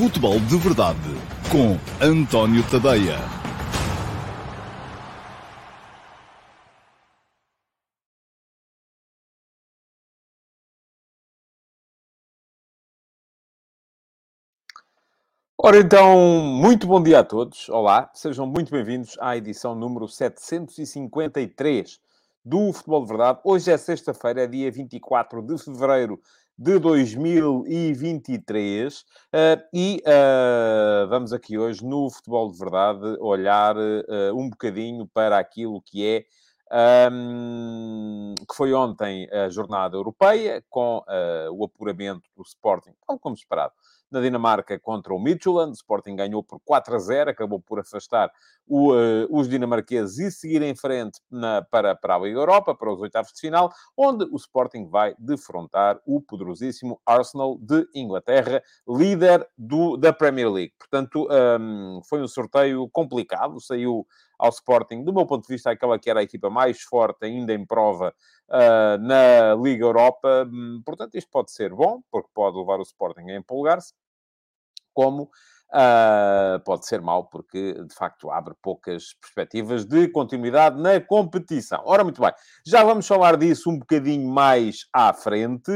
[0.00, 0.98] Futebol de Verdade
[1.52, 3.18] com António Tadeia.
[15.58, 17.68] Ora então, muito bom dia a todos.
[17.68, 22.00] Olá, sejam muito bem-vindos à edição número 753
[22.42, 23.40] do Futebol de Verdade.
[23.44, 26.18] Hoje é sexta-feira, é dia 24 de fevereiro
[26.60, 29.04] de 2023 uh,
[29.72, 35.80] e uh, vamos aqui hoje no Futebol de Verdade olhar uh, um bocadinho para aquilo
[35.80, 36.26] que é
[37.10, 41.02] um, que foi ontem a jornada europeia com
[41.50, 43.72] o apuramento do Sporting, tal como esperado
[44.10, 45.70] na Dinamarca contra o Midtjylland.
[45.70, 48.30] O Sporting ganhou por 4 a 0, acabou por afastar
[48.66, 52.92] o, uh, os dinamarqueses e seguir em frente na, para, para a Liga Europa, para
[52.92, 59.46] os oitavos de final, onde o Sporting vai defrontar o poderosíssimo Arsenal de Inglaterra, líder
[59.56, 60.74] do, da Premier League.
[60.78, 61.28] Portanto,
[61.60, 64.06] um, foi um sorteio complicado, saiu
[64.40, 67.52] ao Sporting, do meu ponto de vista, aquela que era a equipa mais forte ainda
[67.52, 68.14] em prova
[68.48, 70.48] uh, na Liga Europa.
[70.50, 73.92] Hum, portanto, isto pode ser bom, porque pode levar o Sporting a empolgar-se,
[74.94, 75.30] como
[75.72, 81.80] Uh, pode ser mau, porque de facto abre poucas perspectivas de continuidade na competição.
[81.84, 82.32] Ora, muito bem,
[82.66, 85.70] já vamos falar disso um bocadinho mais à frente.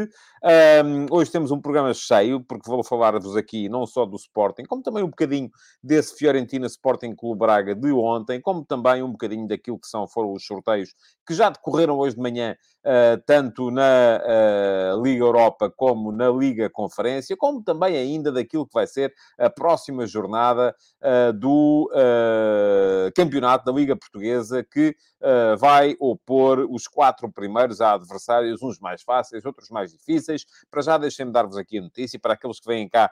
[0.85, 4.83] Um, hoje temos um programa cheio, porque vou falar-vos aqui não só do Sporting, como
[4.83, 5.49] também um bocadinho
[5.81, 10.33] desse Fiorentina Sporting Clube Braga de ontem, como também um bocadinho daquilo que são, foram
[10.33, 10.93] os sorteios
[11.27, 16.69] que já decorreram hoje de manhã, uh, tanto na uh, Liga Europa como na Liga
[16.69, 23.13] Conferência, como também ainda daquilo que vai ser a próxima próxima jornada uh, do uh,
[23.15, 29.03] campeonato da Liga Portuguesa, que uh, vai opor os quatro primeiros a adversários, uns mais
[29.03, 30.47] fáceis, outros mais difíceis.
[30.71, 33.11] Para já, deixem-me dar-vos aqui a notícia, para aqueles que vêm cá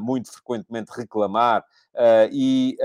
[0.00, 1.64] muito frequentemente reclamar
[2.32, 2.76] e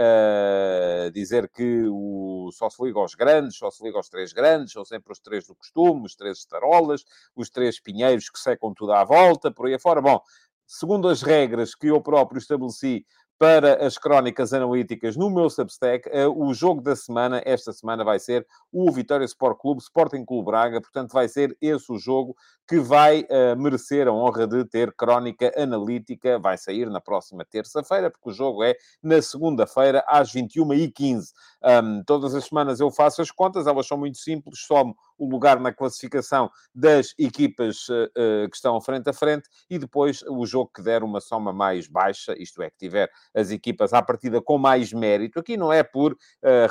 [1.14, 4.84] dizer que o, só se liga aos grandes, só se liga aos três grandes, são
[4.84, 9.04] sempre os três do costume, os três estarolas, os três pinheiros que secam tudo à
[9.04, 10.02] volta, por aí afora.
[10.02, 10.22] Bom,
[10.70, 13.04] segundo as regras que eu próprio estabeleci
[13.40, 16.08] para as crónicas analíticas no meu Substack.
[16.12, 20.46] Eh, o jogo da semana, esta semana, vai ser o Vitória Sport Clube, Sporting Clube
[20.46, 20.82] Braga.
[20.82, 22.36] Portanto, vai ser esse o jogo
[22.68, 26.38] que vai uh, merecer a honra de ter crónica analítica.
[26.38, 31.32] Vai sair na próxima terça-feira, porque o jogo é na segunda-feira, às 21h15.
[31.64, 35.60] Um, todas as semanas eu faço as contas, elas são muito simples, somo o lugar
[35.60, 40.72] na classificação das equipas uh, uh, que estão frente a frente e depois o jogo
[40.74, 44.58] que der uma soma mais baixa, isto é, que tiver as equipas à partida com
[44.58, 45.40] mais mérito.
[45.40, 46.18] Aqui não é por uh,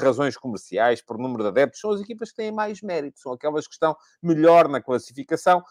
[0.02, 3.66] razões comerciais, por número de adeptos, são as equipas que têm mais mérito, são aquelas
[3.66, 5.62] que estão melhor na classificação.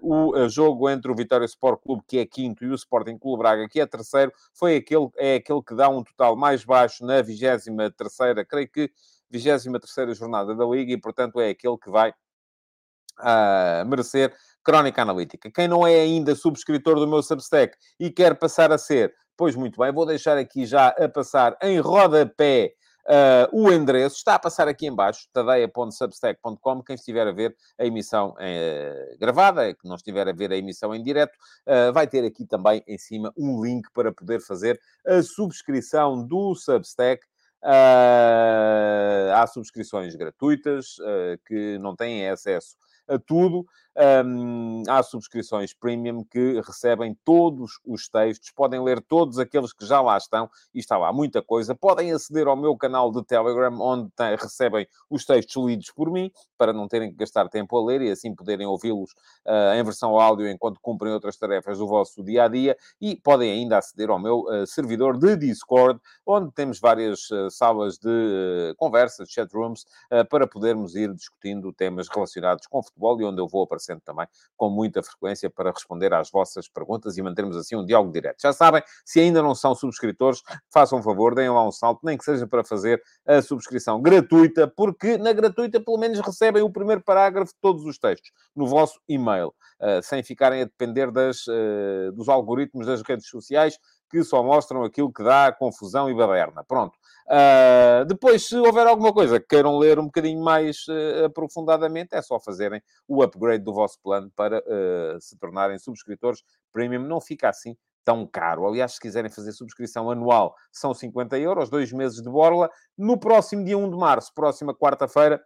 [0.00, 3.68] o jogo entre o Vitória Sport Clube, que é quinto, e o Sporting Clube Braga,
[3.68, 7.90] que é terceiro, foi aquele, é aquele que dá um total mais baixo na vigésima
[7.90, 8.90] terceira, creio que
[9.30, 15.50] 23 jornada da Liga e, portanto, é aquele que vai uh, merecer crónica analítica.
[15.50, 19.80] Quem não é ainda subscritor do meu Substack e quer passar a ser, pois muito
[19.80, 22.74] bem, vou deixar aqui já a passar em rodapé
[23.10, 26.82] Uh, o endereço está a passar aqui embaixo, tadeia.substack.com.
[26.82, 30.94] Quem estiver a ver a emissão uh, gravada, que não estiver a ver a emissão
[30.94, 31.32] em direto,
[31.66, 36.54] uh, vai ter aqui também em cima um link para poder fazer a subscrição do
[36.54, 37.26] Substack
[37.62, 42.76] há subscrições gratuitas uh, que não têm acesso
[43.08, 43.66] a tudo.
[43.96, 50.00] Um, há subscrições premium que recebem todos os textos, podem ler todos aqueles que já
[50.00, 51.74] lá estão, e está lá muita coisa.
[51.74, 56.30] Podem aceder ao meu canal de Telegram, onde tem, recebem os textos lidos por mim,
[56.56, 59.10] para não terem que gastar tempo a ler e assim poderem ouvi-los
[59.46, 62.76] uh, em versão áudio enquanto cumprem outras tarefas do vosso dia a dia.
[63.00, 67.98] E podem ainda aceder ao meu uh, servidor de Discord, onde temos várias uh, salas
[67.98, 69.84] de conversas, chat rooms,
[70.28, 74.26] para podermos ir discutindo temas relacionados com futebol e onde eu vou aparecer aparecendo também
[74.56, 78.40] com muita frequência para responder às vossas perguntas e mantermos assim um diálogo direto.
[78.40, 80.42] Já sabem, se ainda não são subscritores,
[80.72, 84.68] façam um favor, deem lá um salto, nem que seja para fazer a subscrição gratuita,
[84.68, 89.00] porque na gratuita pelo menos recebem o primeiro parágrafo de todos os textos no vosso
[89.08, 93.78] e-mail, uh, sem ficarem a depender das, uh, dos algoritmos das redes sociais
[94.10, 96.64] que só mostram aquilo que dá confusão e baderna.
[96.64, 96.98] Pronto.
[97.26, 102.20] Uh, depois, se houver alguma coisa que queiram ler um bocadinho mais uh, aprofundadamente, é
[102.20, 106.42] só fazerem o upgrade do vosso plano para uh, se tornarem subscritores
[106.72, 107.06] premium.
[107.06, 108.66] Não fica assim tão caro.
[108.66, 112.68] Aliás, se quiserem fazer subscrição anual, são 50 euros, dois meses de borla.
[112.98, 115.40] No próximo dia 1 de março, próxima quarta-feira,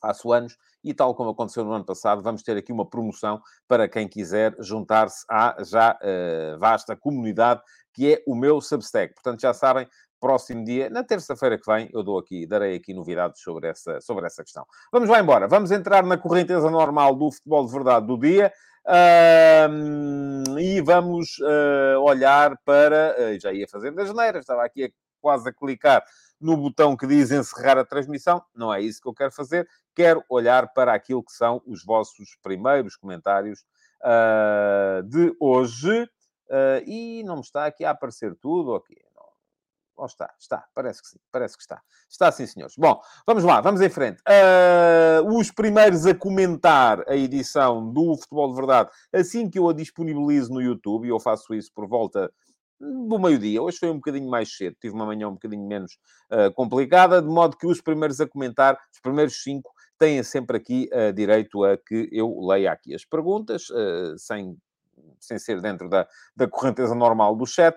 [0.00, 3.88] faço anos, e tal como aconteceu no ano passado, vamos ter aqui uma promoção para
[3.88, 7.60] quem quiser juntar-se à já uh, vasta comunidade
[7.92, 9.14] que é o meu Substack.
[9.14, 9.86] Portanto, já sabem,
[10.20, 14.26] próximo dia, na terça-feira que vem, eu dou aqui, darei aqui novidades sobre essa, sobre
[14.26, 14.64] essa questão.
[14.92, 18.52] Vamos lá embora, vamos entrar na correnteza normal do futebol de verdade do dia.
[20.58, 23.14] E vamos uh, olhar para.
[23.18, 24.88] Uh, já ia fazendo a janeira, estava aqui a,
[25.20, 26.02] quase a clicar
[26.40, 28.42] no botão que diz encerrar a transmissão.
[28.54, 29.68] Não é isso que eu quero fazer.
[29.94, 33.64] Quero olhar para aquilo que são os vossos primeiros comentários
[34.02, 36.04] uh, de hoje.
[36.48, 38.96] Uh, e não me está aqui a aparecer tudo, ok?
[40.00, 40.32] Ou está?
[40.38, 41.82] Está, parece que sim, parece que está.
[42.08, 42.74] Está sim, senhores.
[42.74, 44.22] Bom, vamos lá, vamos em frente.
[44.22, 49.74] Uh, os primeiros a comentar a edição do Futebol de Verdade, assim que eu a
[49.74, 52.32] disponibilizo no YouTube, e eu faço isso por volta
[52.80, 53.62] do meio-dia.
[53.62, 55.98] Hoje foi um bocadinho mais cedo, tive uma manhã um bocadinho menos
[56.32, 60.88] uh, complicada, de modo que os primeiros a comentar, os primeiros cinco, têm sempre aqui
[60.92, 64.56] uh, direito a que eu leia aqui as perguntas, uh, sem,
[65.18, 67.76] sem ser dentro da, da correnteza normal do chat,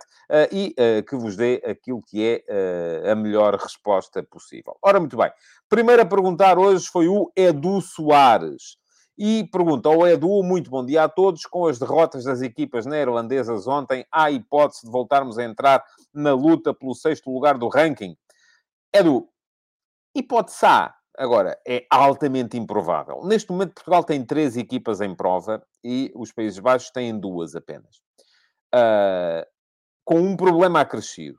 [0.51, 0.73] e
[1.07, 4.77] que vos dê aquilo que é a melhor resposta possível.
[4.81, 5.31] Ora, muito bem.
[5.69, 8.77] Primeiro a perguntar hoje foi o Edu Soares.
[9.17, 11.45] E pergunta ao Edu, muito bom dia a todos.
[11.45, 16.73] Com as derrotas das equipas neerlandesas ontem, há hipótese de voltarmos a entrar na luta
[16.73, 18.17] pelo sexto lugar do ranking?
[18.91, 19.29] Edu,
[20.15, 20.95] hipótese há.
[21.15, 23.23] Agora, é altamente improvável.
[23.23, 27.97] Neste momento, Portugal tem três equipas em prova e os Países Baixos têm duas apenas.
[28.73, 29.45] Uh,
[30.03, 31.37] com um problema acrescido.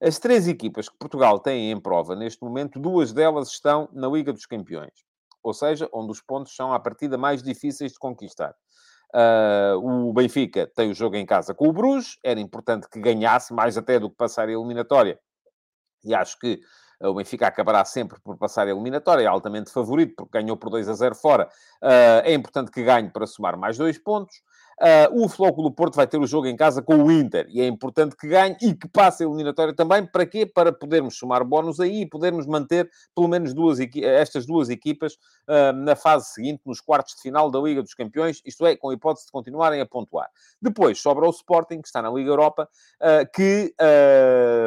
[0.00, 4.32] As três equipas que Portugal tem em prova neste momento, duas delas estão na Liga
[4.32, 5.05] dos Campeões
[5.46, 8.52] ou seja, onde os pontos são à partida mais difíceis de conquistar.
[9.14, 13.54] Uh, o Benfica tem o jogo em casa com o Bruges, era importante que ganhasse
[13.54, 15.20] mais até do que passar a eliminatória.
[16.04, 16.60] E acho que
[17.00, 20.88] o Benfica acabará sempre por passar a eliminatória, é altamente favorito, porque ganhou por 2
[20.88, 21.48] a 0 fora.
[21.80, 24.34] Uh, é importante que ganhe para somar mais dois pontos.
[24.78, 27.66] Uh, o Flóculo Porto vai ter o jogo em casa com o Inter e é
[27.66, 30.04] importante que ganhe e que passe a eliminatória também.
[30.04, 30.44] Para quê?
[30.44, 35.14] Para podermos somar bónus aí e podermos manter pelo menos duas estas duas equipas
[35.48, 38.90] uh, na fase seguinte, nos quartos de final da Liga dos Campeões, isto é, com
[38.90, 40.28] a hipótese de continuarem a pontuar.
[40.60, 42.68] Depois sobra o Sporting, que está na Liga Europa,
[43.00, 43.74] uh, que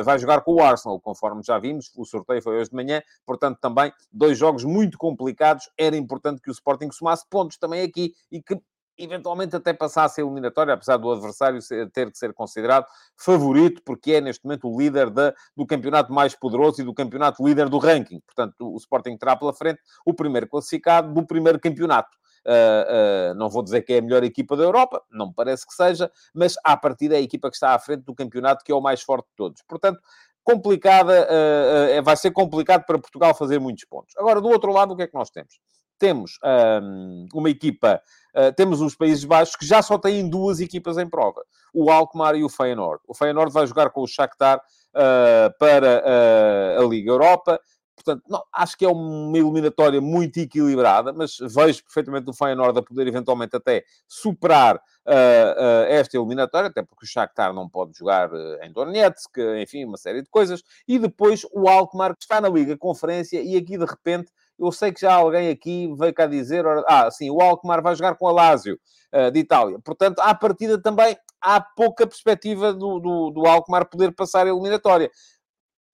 [0.04, 1.92] vai jogar com o Arsenal, conforme já vimos.
[1.96, 5.70] O sorteio foi hoje de manhã, portanto, também dois jogos muito complicados.
[5.78, 8.60] Era importante que o Sporting somasse pontos também aqui e que
[9.00, 11.60] eventualmente até passasse a eliminatória, apesar do adversário
[11.92, 12.86] ter que ser considerado
[13.18, 15.10] favorito, porque é neste momento o líder
[15.56, 18.20] do campeonato mais poderoso e do campeonato líder do ranking.
[18.20, 22.18] Portanto, o Sporting terá pela frente o primeiro classificado do primeiro campeonato.
[22.46, 25.68] Uh, uh, não vou dizer que é a melhor equipa da Europa, não me parece
[25.68, 28.72] que seja, mas à partida é a equipa que está à frente do campeonato que
[28.72, 29.62] é o mais forte de todos.
[29.68, 30.00] Portanto,
[30.44, 34.16] complicada, uh, vai ser complicado para Portugal fazer muitos pontos.
[34.18, 35.60] Agora, do outro lado, o que é que nós temos?
[36.00, 36.40] Temos
[36.82, 38.02] um, uma equipa
[38.36, 41.44] Uh, temos os Países Baixos que já só têm duas equipas em prova,
[41.74, 43.02] o Alkmaar e o Feyenoord.
[43.08, 46.04] O Feyenoord vai jogar com o Shakhtar uh, para
[46.78, 47.60] uh, a Liga Europa.
[47.96, 52.82] Portanto, não, acho que é uma eliminatória muito equilibrada, mas vejo perfeitamente o Feyenoord a
[52.82, 54.82] poder eventualmente até superar
[55.90, 58.30] esta eliminatória, até porque o Shakhtar não pode jogar
[58.62, 60.64] em Donetsk, enfim, uma série de coisas.
[60.88, 64.92] E depois o Alkmaar, que está na Liga Conferência, e aqui de repente eu sei
[64.92, 68.32] que já alguém aqui veio cá dizer, ah, sim, o Alkmaar vai jogar com a
[68.32, 68.80] Lazio
[69.14, 69.80] uh, de Itália.
[69.80, 75.10] Portanto, à partida também há pouca perspectiva do, do, do Alkmaar poder passar a eliminatória.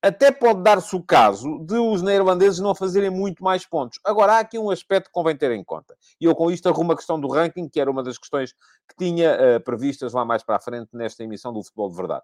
[0.01, 3.99] Até pode dar-se o caso de os neerlandeses não fazerem muito mais pontos.
[4.03, 5.95] Agora, há aqui um aspecto que convém ter em conta.
[6.21, 8.95] E eu com isto arrumo a questão do ranking, que era uma das questões que
[8.97, 12.23] tinha uh, previstas lá mais para a frente nesta emissão do Futebol de Verdade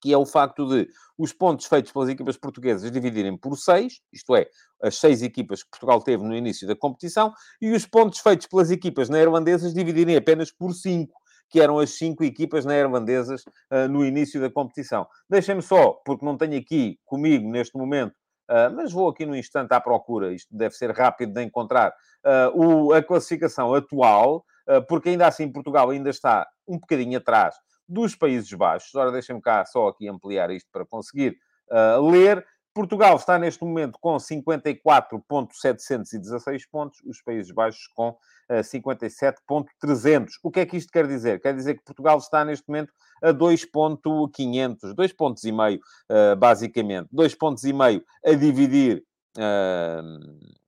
[0.00, 0.88] que é o facto de
[1.18, 4.46] os pontos feitos pelas equipas portuguesas dividirem por seis, isto é,
[4.82, 8.70] as seis equipas que Portugal teve no início da competição, e os pontos feitos pelas
[8.70, 11.14] equipas neerlandesas dividirem apenas por cinco,
[11.48, 15.06] que eram as cinco equipas neerlandesas uh, no início da competição.
[15.30, 18.12] Deixem-me só, porque não tenho aqui comigo neste momento,
[18.50, 22.88] uh, mas vou aqui no instante à procura, isto deve ser rápido de encontrar, uh,
[22.88, 24.44] o, a classificação atual,
[24.88, 27.54] porque ainda assim Portugal ainda está um bocadinho atrás
[27.88, 28.92] dos Países Baixos.
[28.94, 31.38] Ora, deixem-me cá só aqui ampliar isto para conseguir
[31.70, 32.44] uh, ler.
[32.74, 38.18] Portugal está neste momento com 54.716 pontos, os Países Baixos com uh,
[38.50, 40.26] ah, 57.300.
[40.42, 41.40] O que é que isto quer dizer?
[41.40, 47.08] Quer dizer que Portugal está neste momento a 2.500, 2 pontos e meio, uh, basicamente.
[47.12, 49.02] 2 pontos e meio a dividir
[49.38, 50.02] uh,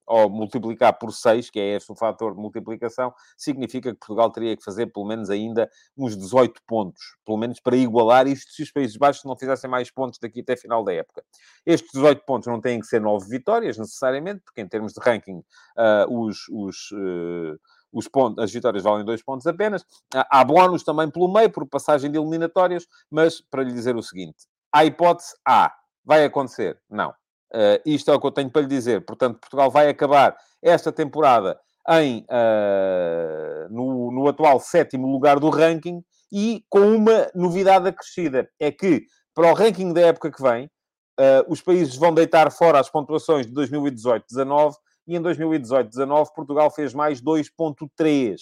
[0.08, 4.56] ou multiplicar por 6, que é este o fator de multiplicação, significa que Portugal teria
[4.56, 8.72] que fazer pelo menos ainda uns 18 pontos, pelo menos para igualar isto se os
[8.72, 11.22] Países Baixos não fizessem mais pontos daqui até final da época.
[11.66, 15.38] Estes 18 pontos não têm que ser 9 vitórias, necessariamente, porque em termos de ranking,
[15.38, 17.58] uh, os, os, uh,
[17.92, 19.84] os pontos, as vitórias valem 2 pontos apenas.
[20.14, 24.46] Há bónus também pelo meio, por passagem de eliminatórias, mas para lhe dizer o seguinte,
[24.72, 25.72] a hipótese A,
[26.04, 26.80] vai acontecer?
[26.88, 27.12] Não.
[27.54, 29.04] Uh, isto é o que eu tenho para lhe dizer.
[29.04, 31.58] Portanto, Portugal vai acabar esta temporada
[31.90, 38.48] em, uh, no, no, atual sétimo lugar do ranking e com uma novidade acrescida.
[38.60, 42.78] É que, para o ranking da época que vem, uh, os países vão deitar fora
[42.78, 44.74] as pontuações de 2018-19
[45.06, 48.36] e em 2018-19 Portugal fez mais 2.3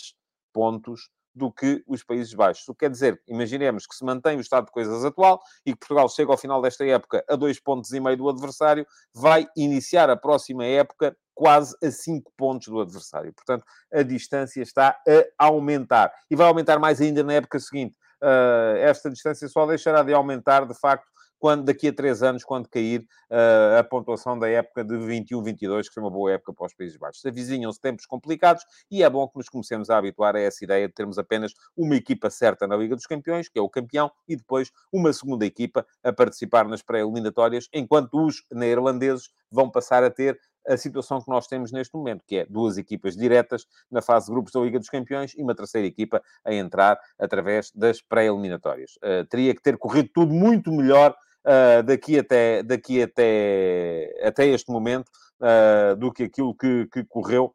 [0.52, 2.66] pontos do que os Países Baixos.
[2.66, 5.78] O que quer dizer, imaginemos que se mantém o estado de coisas atual e que
[5.78, 10.08] Portugal chega ao final desta época a dois pontos e meio do adversário, vai iniciar
[10.08, 13.30] a próxima época quase a 5 pontos do adversário.
[13.34, 14.98] Portanto, a distância está
[15.38, 16.10] a aumentar.
[16.30, 17.94] E vai aumentar mais ainda na época seguinte.
[18.22, 21.06] Uh, esta distância só deixará de aumentar, de facto,
[21.38, 23.00] quando daqui a três anos, quando cair
[23.30, 26.96] uh, a pontuação da época de 21-22, que foi uma boa época para os Países
[26.96, 27.24] Baixos.
[27.24, 30.94] Avizinham-se tempos complicados e é bom que nos comecemos a habituar a essa ideia de
[30.94, 34.70] termos apenas uma equipa certa na Liga dos Campeões, que é o campeão, e depois
[34.92, 40.76] uma segunda equipa a participar nas pré-eliminatórias, enquanto os neerlandeses vão passar a ter a
[40.76, 44.52] situação que nós temos neste momento, que é duas equipas diretas na fase de grupos
[44.52, 48.96] da Liga dos Campeões e uma terceira equipa a entrar através das pré-eliminatórias.
[48.96, 54.70] Uh, teria que ter corrido tudo muito melhor uh, daqui, até, daqui até, até este
[54.70, 55.08] momento
[55.40, 57.54] uh, do que aquilo que, que correu,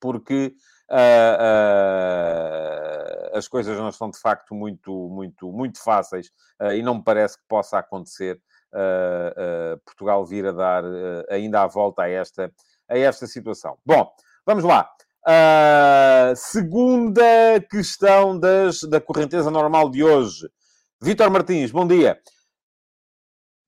[0.00, 0.54] porque
[3.34, 6.30] as coisas não estão de facto muito, muito, muito fáceis
[6.74, 8.40] e não me parece que possa acontecer
[9.84, 12.52] Portugal vir a dar uh, ainda a volta a esta,
[12.88, 13.78] a esta situação.
[13.84, 14.10] Bom,
[14.44, 14.90] vamos lá.
[16.36, 17.24] segunda
[17.70, 20.48] questão das, da correnteza normal de hoje.
[21.00, 22.18] Vítor Martins, bom dia.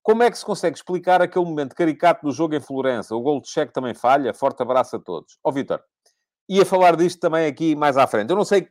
[0.03, 3.15] Como é que se consegue explicar aquele momento caricato do jogo em Florença?
[3.15, 4.33] O gol de cheque também falha?
[4.33, 5.39] Forte abraço a todos.
[5.45, 5.83] Ó, oh, Vítor,
[6.49, 8.31] ia falar disto também aqui mais à frente.
[8.31, 8.69] Eu não sei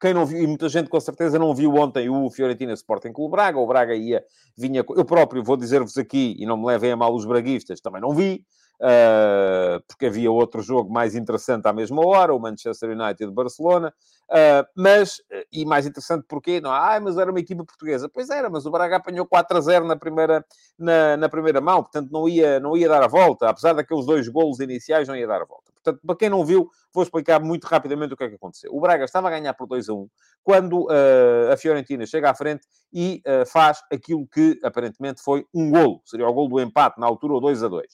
[0.00, 3.32] quem não viu, e muita gente com certeza não viu ontem o Fiorentina Sporting Clube
[3.32, 4.22] Braga, o Braga ia,
[4.56, 8.00] vinha, eu próprio vou dizer-vos aqui, e não me levem a mal os braguistas, também
[8.00, 8.44] não vi,
[8.80, 13.92] uh, porque havia outro jogo mais interessante à mesma hora, o Manchester United-Barcelona,
[14.30, 15.20] uh, mas,
[15.52, 18.70] e mais interessante porque, não, ah, mas era uma equipa portuguesa, pois era, mas o
[18.70, 20.44] Braga apanhou 4 a 0 na primeira,
[20.78, 24.28] na, na primeira mão, portanto não ia, não ia dar a volta, apesar daqueles dois
[24.28, 25.76] golos iniciais, não ia dar a volta.
[25.86, 28.74] Portanto, para quem não viu, vou explicar muito rapidamente o que é que aconteceu.
[28.74, 30.08] O Braga estava a ganhar por 2 a 1,
[30.42, 35.70] quando uh, a Fiorentina chega à frente e uh, faz aquilo que aparentemente foi um
[35.70, 37.86] golo, seria o golo do empate na altura, o 2 a 2.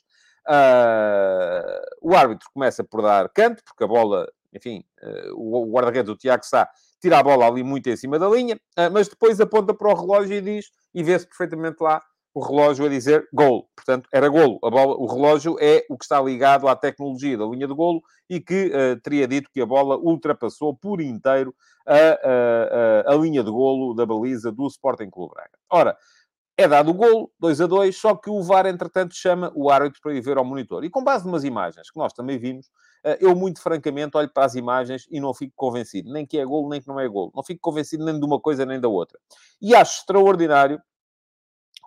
[0.49, 6.17] Uh, o árbitro começa por dar canto, porque a bola, enfim, uh, o guarda-redes, o
[6.17, 6.69] Tiago Sá,
[7.01, 9.95] tira a bola ali muito em cima da linha, uh, mas depois aponta para o
[9.95, 12.03] relógio e diz, e vê-se perfeitamente lá
[12.35, 13.69] o relógio a dizer gol.
[13.77, 14.59] Portanto, era golo.
[14.65, 18.03] A bola, o relógio é o que está ligado à tecnologia da linha de golo
[18.29, 18.73] e que
[19.03, 21.55] teria dito que a bola ultrapassou por inteiro
[21.87, 25.51] a, a, a, a linha de golo da baliza do Sporting Clube Braga.
[25.71, 25.95] Ora,
[26.57, 30.01] é dado o golo, 2 a 2, só que o VAR, entretanto, chama o árbitro
[30.03, 30.85] para ir ver ao monitor.
[30.85, 32.71] E com base numas imagens que nós também vimos,
[33.05, 36.13] eh, eu, muito francamente, olho para as imagens e não fico convencido.
[36.13, 37.33] Nem que é golo, nem que não é golo.
[37.35, 39.19] Não fico convencido nem de uma coisa, nem da outra.
[39.61, 40.81] E acho extraordinário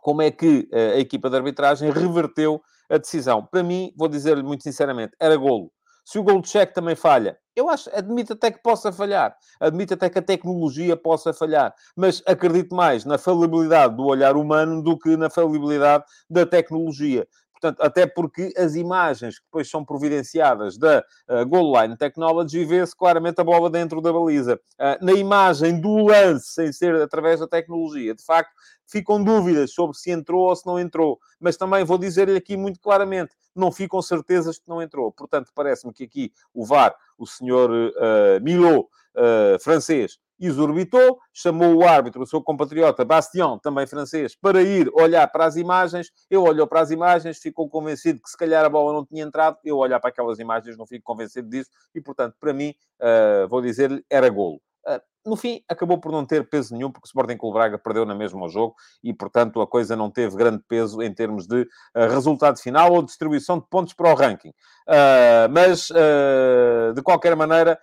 [0.02, 3.46] como é que eh, a equipa de arbitragem reverteu a decisão.
[3.46, 5.72] Para mim, vou dizer-lhe muito sinceramente, era golo.
[6.04, 9.36] Se o gol de cheque também falha, eu acho, admito até que possa falhar.
[9.60, 11.74] Admito até que a tecnologia possa falhar.
[11.96, 17.28] Mas acredito mais na falibilidade do olhar humano do que na falibilidade da tecnologia.
[17.60, 22.96] Portanto, até porque as imagens que depois são providenciadas da uh, Goal Line Technology vê-se
[22.96, 24.60] claramente a bola dentro da baliza.
[24.78, 28.52] Uh, na imagem do lance, sem ser através da tecnologia, de facto,
[28.86, 31.18] ficam dúvidas sobre se entrou ou se não entrou.
[31.40, 35.12] Mas também vou dizer-lhe aqui muito claramente, não ficam certezas que não entrou.
[35.14, 38.76] Portanto, parece-me que aqui o VAR, o senhor uh,
[39.16, 45.28] uh, francês, exorbitou, chamou o árbitro, o seu compatriota Bastien, também francês, para ir olhar
[45.28, 46.12] para as imagens.
[46.30, 49.58] Eu olhou para as imagens, ficou convencido que se calhar a bola não tinha entrado.
[49.64, 53.62] Eu olhar para aquelas imagens não fico convencido disso e, portanto, para mim, uh, vou
[53.62, 54.62] dizer-lhe, era golo.
[54.88, 58.06] Uh, no fim, acabou por não ter peso nenhum, porque o Sporting Clube Braga perdeu
[58.06, 62.08] na mesma jogo e, portanto, a coisa não teve grande peso em termos de uh,
[62.12, 64.50] resultado final ou distribuição de pontos para o ranking.
[64.50, 67.80] Uh, mas, uh, de qualquer maneira,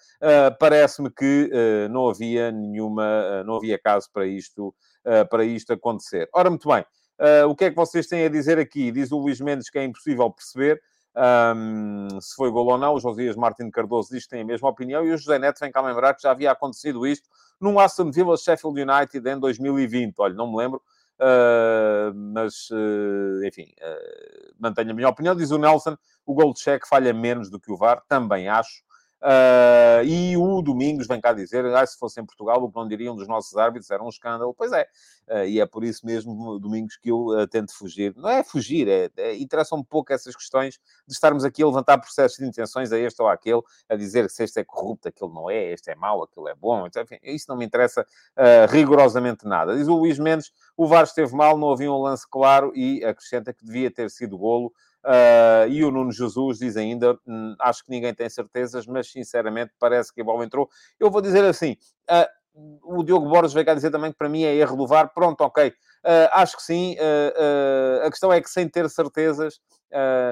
[0.61, 1.50] parece-me que
[1.90, 4.75] não havia nenhuma, não havia caso para isto,
[5.30, 6.28] para isto acontecer.
[6.32, 6.85] Ora, muito bem.
[7.49, 8.92] o que é que vocês têm a dizer aqui?
[8.92, 10.80] Diz o Luís Mendes que é impossível perceber.
[11.16, 12.95] Um, se foi gol ou não.
[12.95, 15.71] O Josias Martins Cardoso diz que tem a mesma opinião e o José Neto vem
[15.71, 17.28] cá lembrar que já havia acontecido isto
[17.61, 20.14] num Aston Villa Sheffield United em 2020.
[20.19, 20.83] Olha, não me lembro,
[21.21, 25.35] uh, mas uh, enfim, uh, mantenho a minha opinião.
[25.35, 28.83] Diz o Nelson: o gol de cheque falha menos do que o VAR, também acho.
[29.23, 32.88] Uh, e o Domingos vem cá dizer, ah, se fosse em Portugal, o que não
[32.88, 34.52] diriam dos nossos árbitros era um escândalo.
[34.52, 34.88] Pois é,
[35.29, 38.12] uh, e é por isso mesmo, Domingos, que eu uh, tento fugir.
[38.17, 41.99] Não é fugir, é, é interessa um pouco essas questões de estarmos aqui a levantar
[41.99, 45.33] processos de intenções a este ou àquele, a dizer que se este é corrupto, aquele
[45.33, 46.85] não é, este é mau, aquele é bom.
[46.87, 48.05] Enfim, isso não me interessa
[48.69, 49.76] rigorosamente nada.
[49.76, 53.52] Diz o Luís Mendes, o VAR esteve mal, não havia um lance claro e acrescenta
[53.52, 54.73] que devia ter sido golo.
[55.04, 59.73] Uh, e o Nuno Jesus diz ainda, hum, acho que ninguém tem certezas, mas sinceramente
[59.78, 60.68] parece que a bola entrou.
[60.99, 61.76] Eu vou dizer assim,
[62.11, 62.28] uh,
[62.85, 65.12] o Diogo Borges veio cá dizer também que para mim é erro do VAR.
[65.12, 65.68] Pronto, ok.
[65.68, 66.97] Uh, acho que sim.
[68.04, 69.61] a questão é que sem ter certezas,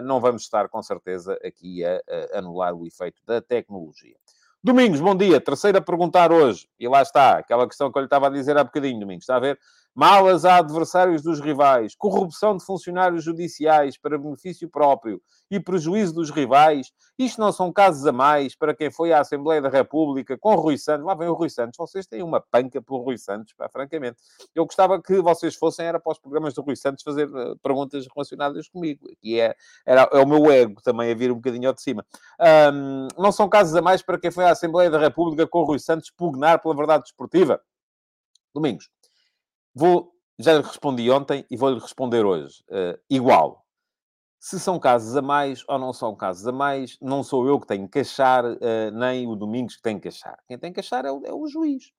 [0.05, 2.01] não vamos estar com certeza aqui a,
[2.35, 4.17] a anular o efeito da tecnologia.
[4.63, 5.41] Domingos, bom dia.
[5.41, 6.69] Terceira a perguntar hoje.
[6.79, 9.23] E lá está, aquela questão que eu lhe estava a dizer há bocadinho, Domingos.
[9.23, 9.59] Está a ver?
[9.95, 15.21] Malas a adversários dos rivais, corrupção de funcionários judiciais para benefício próprio
[15.51, 16.93] e prejuízo dos rivais.
[17.19, 20.79] Isto não são casos a mais para quem foi à Assembleia da República com Rui
[20.79, 21.05] Santos.
[21.05, 21.77] Lá vem o Rui Santos.
[21.77, 24.19] Vocês têm uma panca por Rui Santos, pá, francamente.
[24.55, 28.07] Eu gostava que vocês fossem, era para os programas do Rui Santos, fazer uh, perguntas
[28.15, 29.09] relacionadas comigo.
[29.23, 29.55] E é,
[29.85, 32.07] era, é o meu ego também a vir um bocadinho ao de cima.
[32.73, 35.79] Um, não são casos a mais para quem foi à Assembleia da República com Rui
[35.79, 37.61] Santos pugnar pela verdade desportiva.
[38.55, 38.89] Domingos.
[39.75, 42.63] Vou, já lhe respondi ontem e vou-lhe responder hoje.
[42.69, 43.65] Uh, igual.
[44.39, 47.67] Se são casos a mais ou não são casos a mais, não sou eu que
[47.67, 50.39] tenho que achar, uh, nem o Domingos que tem que achar.
[50.49, 51.93] Quem tem que achar é o, é o juiz.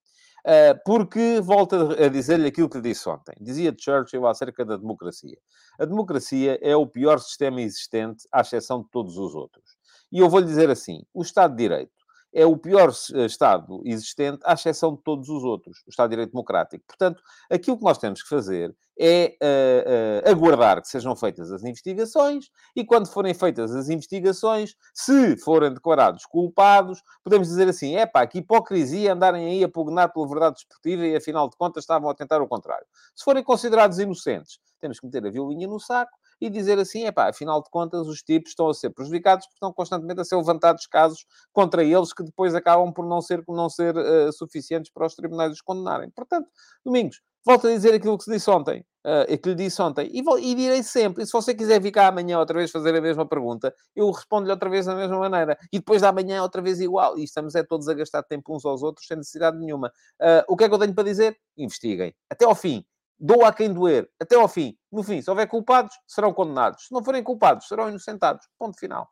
[0.44, 3.32] Uh, porque, volto a dizer-lhe aquilo que lhe disse ontem.
[3.40, 5.38] Dizia Churchill acerca da democracia.
[5.78, 9.76] A democracia é o pior sistema existente, à exceção de todos os outros.
[10.10, 12.01] E eu vou-lhe dizer assim: o Estado de Direito
[12.32, 16.16] é o pior eh, Estado existente, à exceção de todos os outros, o Estado de
[16.16, 16.84] Direito Democrático.
[16.86, 21.64] Portanto, aquilo que nós temos que fazer é uh, uh, aguardar que sejam feitas as
[21.64, 28.06] investigações e, quando forem feitas as investigações, se forem declarados culpados, podemos dizer assim: é
[28.06, 32.10] pá, que hipocrisia andarem aí a pugnar pela verdade desportiva e, afinal de contas, estavam
[32.10, 32.86] a tentar o contrário.
[33.14, 37.12] Se forem considerados inocentes, temos que meter a violinha no saco e dizer assim, é
[37.12, 40.34] pá, afinal de contas, os tipos estão a ser prejudicados porque estão constantemente a ser
[40.34, 45.06] levantados casos contra eles que depois acabam por não ser, não ser uh, suficientes para
[45.06, 46.10] os tribunais os condenarem.
[46.10, 46.48] Portanto,
[46.84, 50.20] Domingos, volto a dizer aquilo que se disse ontem, uh, que lhe disse ontem, e,
[50.20, 53.00] vou, e direi sempre, e se você quiser vir cá amanhã outra vez fazer a
[53.00, 56.80] mesma pergunta, eu respondo-lhe outra vez da mesma maneira, e depois da manhã outra vez
[56.80, 59.92] igual, e estamos é todos a gastar tempo uns aos outros sem necessidade nenhuma.
[60.20, 61.36] Uh, o que é que eu tenho para dizer?
[61.56, 62.12] Investiguem.
[62.28, 62.84] Até ao fim
[63.22, 64.76] dou a quem doer, até ao fim.
[64.90, 66.86] No fim, se houver culpados, serão condenados.
[66.86, 68.44] Se não forem culpados, serão inocentados.
[68.58, 69.08] Ponto final.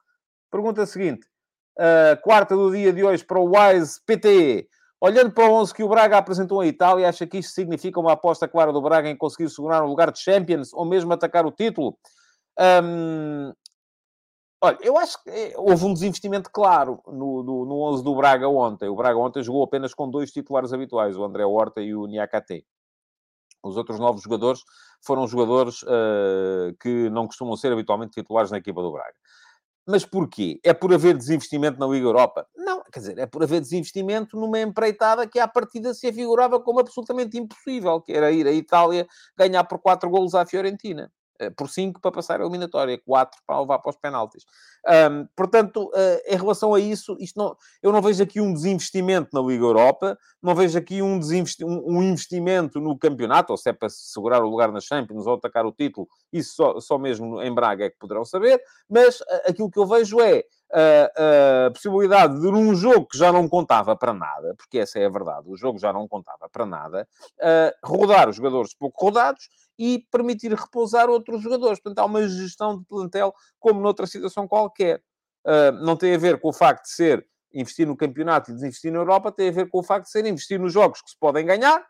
[0.50, 1.24] Pergunta seguinte.
[1.78, 4.68] Uh, quarta do dia de hoje para o Wise PTE.
[5.00, 8.12] Olhando para o 11 que o Braga apresentou à Itália, acha que isto significa uma
[8.12, 11.52] aposta clara do Braga em conseguir segurar um lugar de Champions ou mesmo atacar o
[11.52, 11.96] título?
[12.58, 13.52] Um,
[14.60, 18.46] olha, eu acho que eh, houve um desinvestimento claro no, no, no 11 do Braga
[18.48, 18.90] ontem.
[18.90, 22.66] O Braga ontem jogou apenas com dois titulares habituais, o André Horta e o Niakate.
[23.62, 24.62] Os outros novos jogadores
[25.02, 29.14] foram jogadores uh, que não costumam ser habitualmente titulares na equipa do Braga.
[29.86, 30.60] Mas porquê?
[30.62, 32.46] É por haver desinvestimento na Liga Europa?
[32.56, 36.80] Não, quer dizer, é por haver desinvestimento numa empreitada que à partida se afigurava como
[36.80, 41.10] absolutamente impossível, que era ir à Itália ganhar por 4 golos à Fiorentina.
[41.40, 44.44] Eh, por 5 para passar a eliminatória, 4 para levar para os penaltis.
[44.86, 49.30] Um, portanto, uh, em relação a isso, isto não, eu não vejo aqui um desinvestimento
[49.32, 53.72] na Liga Europa, não vejo aqui um, um, um, investimento no campeonato, ou se é
[53.72, 57.54] para segurar o lugar na Champions ou atacar o título, isso só, só mesmo em
[57.54, 62.40] Braga é que poderão saber, mas uh, aquilo que eu vejo é a, a possibilidade
[62.40, 65.56] de um jogo que já não contava para nada, porque essa é a verdade, o
[65.56, 69.48] jogo já não contava para nada, uh, rodar os jogadores pouco rodados
[69.80, 71.80] e permitir repousar outros jogadores.
[71.80, 75.02] Portanto, há uma gestão de plantel como noutra situação qualquer.
[75.42, 78.92] Uh, não tem a ver com o facto de ser investir no campeonato e desinvestir
[78.92, 81.18] na Europa, tem a ver com o facto de ser investir nos jogos que se
[81.18, 81.82] podem ganhar,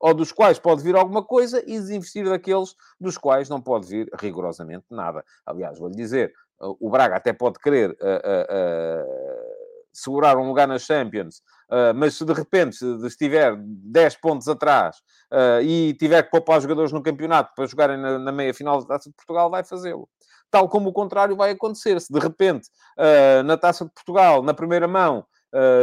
[0.00, 4.10] ou dos quais pode vir alguma coisa, e desinvestir daqueles dos quais não pode vir
[4.18, 5.22] rigorosamente nada.
[5.44, 9.61] Aliás, vou-lhe dizer, o Braga até pode querer uh, uh,
[9.92, 14.96] segurar um lugar nas Champions, uh, mas se de repente estiver 10 pontos atrás
[15.32, 18.86] uh, e tiver que poupar jogadores no campeonato para jogarem na, na meia final da
[18.86, 20.08] Taça de Portugal, vai fazê-lo.
[20.50, 22.00] Tal como o contrário vai acontecer.
[22.00, 25.24] Se de repente, uh, na Taça de Portugal, na primeira mão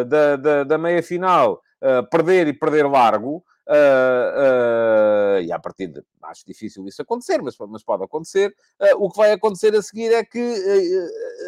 [0.07, 1.61] da, da, da meia final,
[2.09, 7.55] perder e perder largo, Uh, uh, e a partir de acho difícil isso acontecer, mas,
[7.69, 8.51] mas pode acontecer.
[8.81, 10.39] Uh, o que vai acontecer a seguir é que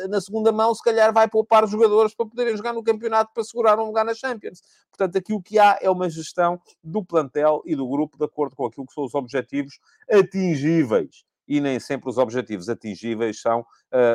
[0.08, 3.80] na segunda mão, se calhar, vai poupar jogadores para poderem jogar no campeonato para segurar
[3.80, 4.62] um lugar na Champions.
[4.92, 8.56] Portanto, aqui o que há é uma gestão do plantel e do grupo de acordo
[8.56, 11.24] com aquilo que são os objetivos atingíveis.
[11.48, 13.66] E nem sempre os objetivos atingíveis são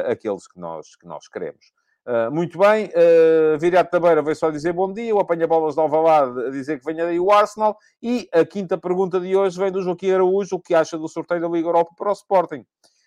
[0.09, 1.73] aqueles que nós, que nós queremos.
[2.07, 6.47] Uh, muito bem, uh, Viriato Tabeira veio só dizer bom dia, o apanha-bolas de Alvalade
[6.47, 9.83] a dizer que venha daí o Arsenal, e a quinta pergunta de hoje vem do
[9.83, 12.65] Joaquim Araújo, o que acha do sorteio da Liga Europa para o Sporting?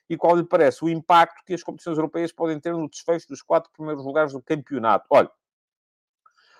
[0.09, 3.41] E qual lhe parece o impacto que as competições europeias podem ter no desfecho dos
[3.41, 5.05] quatro primeiros lugares do campeonato?
[5.09, 5.31] Olha,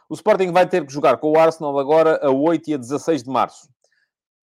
[0.08, 3.24] o Sporting vai ter que jogar com o Arsenal agora a 8 e a 16
[3.24, 3.68] de março.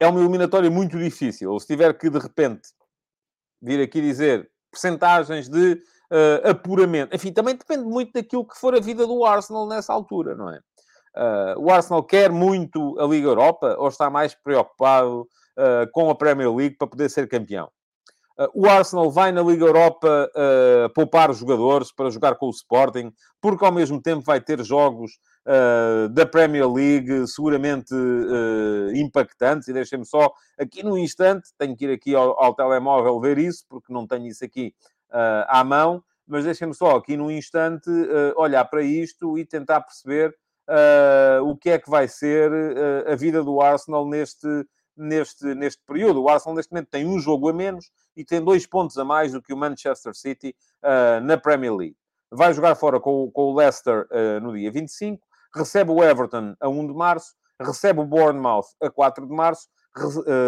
[0.01, 1.57] É uma eliminatória muito difícil.
[1.61, 2.67] Se tiver que, de repente,
[3.61, 7.15] vir aqui dizer percentagens de uh, apuramento.
[7.15, 10.59] Enfim, também depende muito daquilo que for a vida do Arsenal nessa altura, não é?
[11.15, 16.15] Uh, o Arsenal quer muito a Liga Europa ou está mais preocupado uh, com a
[16.15, 17.69] Premier League para poder ser campeão?
[18.53, 20.29] O Arsenal vai na Liga Europa
[20.93, 25.13] poupar os jogadores para jogar com o Sporting, porque ao mesmo tempo vai ter jogos
[26.11, 27.95] da Premier League seguramente
[28.93, 29.69] impactantes.
[29.69, 33.63] E deixem-me só aqui no instante, tenho que ir aqui ao, ao telemóvel ver isso,
[33.69, 34.73] porque não tenho isso aqui
[35.15, 39.81] uh, à mão, mas deixem-me só aqui num instante uh, olhar para isto e tentar
[39.81, 40.35] perceber
[40.69, 42.51] uh, o que é que vai ser
[43.07, 44.47] a vida do Arsenal neste,
[44.95, 46.21] neste, neste período.
[46.21, 49.31] O Arsenal, neste momento, tem um jogo a menos e tem dois pontos a mais
[49.31, 50.55] do que o Manchester City
[51.23, 51.97] na Premier League.
[52.31, 54.07] Vai jogar fora com, com o Leicester
[54.41, 55.21] no dia 25,
[55.53, 59.67] recebe o Everton a 1 de março, recebe o Bournemouth a 4 de março,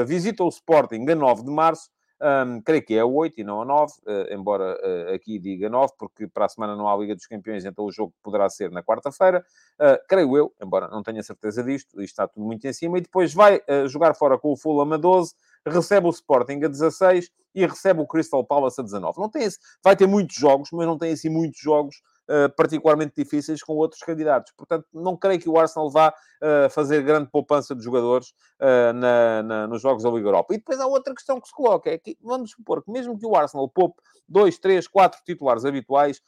[0.06, 3.62] visita o Sporting a 9 de março um, creio que é a 8 e não
[3.62, 6.95] a 9, uh, eh, embora uh, aqui diga 9, porque para a semana não há
[6.97, 9.45] Liga dos Campeões, então o jogo poderá ser na quarta-feira.
[9.80, 12.97] Uh, creio eu, embora não tenha certeza disto, isto está tudo muito em cima.
[12.97, 15.34] E depois vai jogar fora com o Fulham a 12,
[15.65, 19.19] recebe o Sporting a 16 e recebe o Crystal Palace a 19.
[19.19, 19.47] Não tem
[19.84, 24.02] vai ter muitos jogos, mas não tem assim muitos jogos uh, particularmente difíceis com outros
[24.02, 24.52] candidatos.
[24.56, 28.30] Portanto, não creio que o Arsenal vá uh, fazer grande poupança de jogadores
[28.62, 30.54] uh, na, na, nos jogos da Liga Europa.
[30.54, 33.26] E depois há outra questão que se coloca, é que vamos supor que mesmo que
[33.26, 36.22] o Arsenal poupe dois, três, quatro titulares habituais,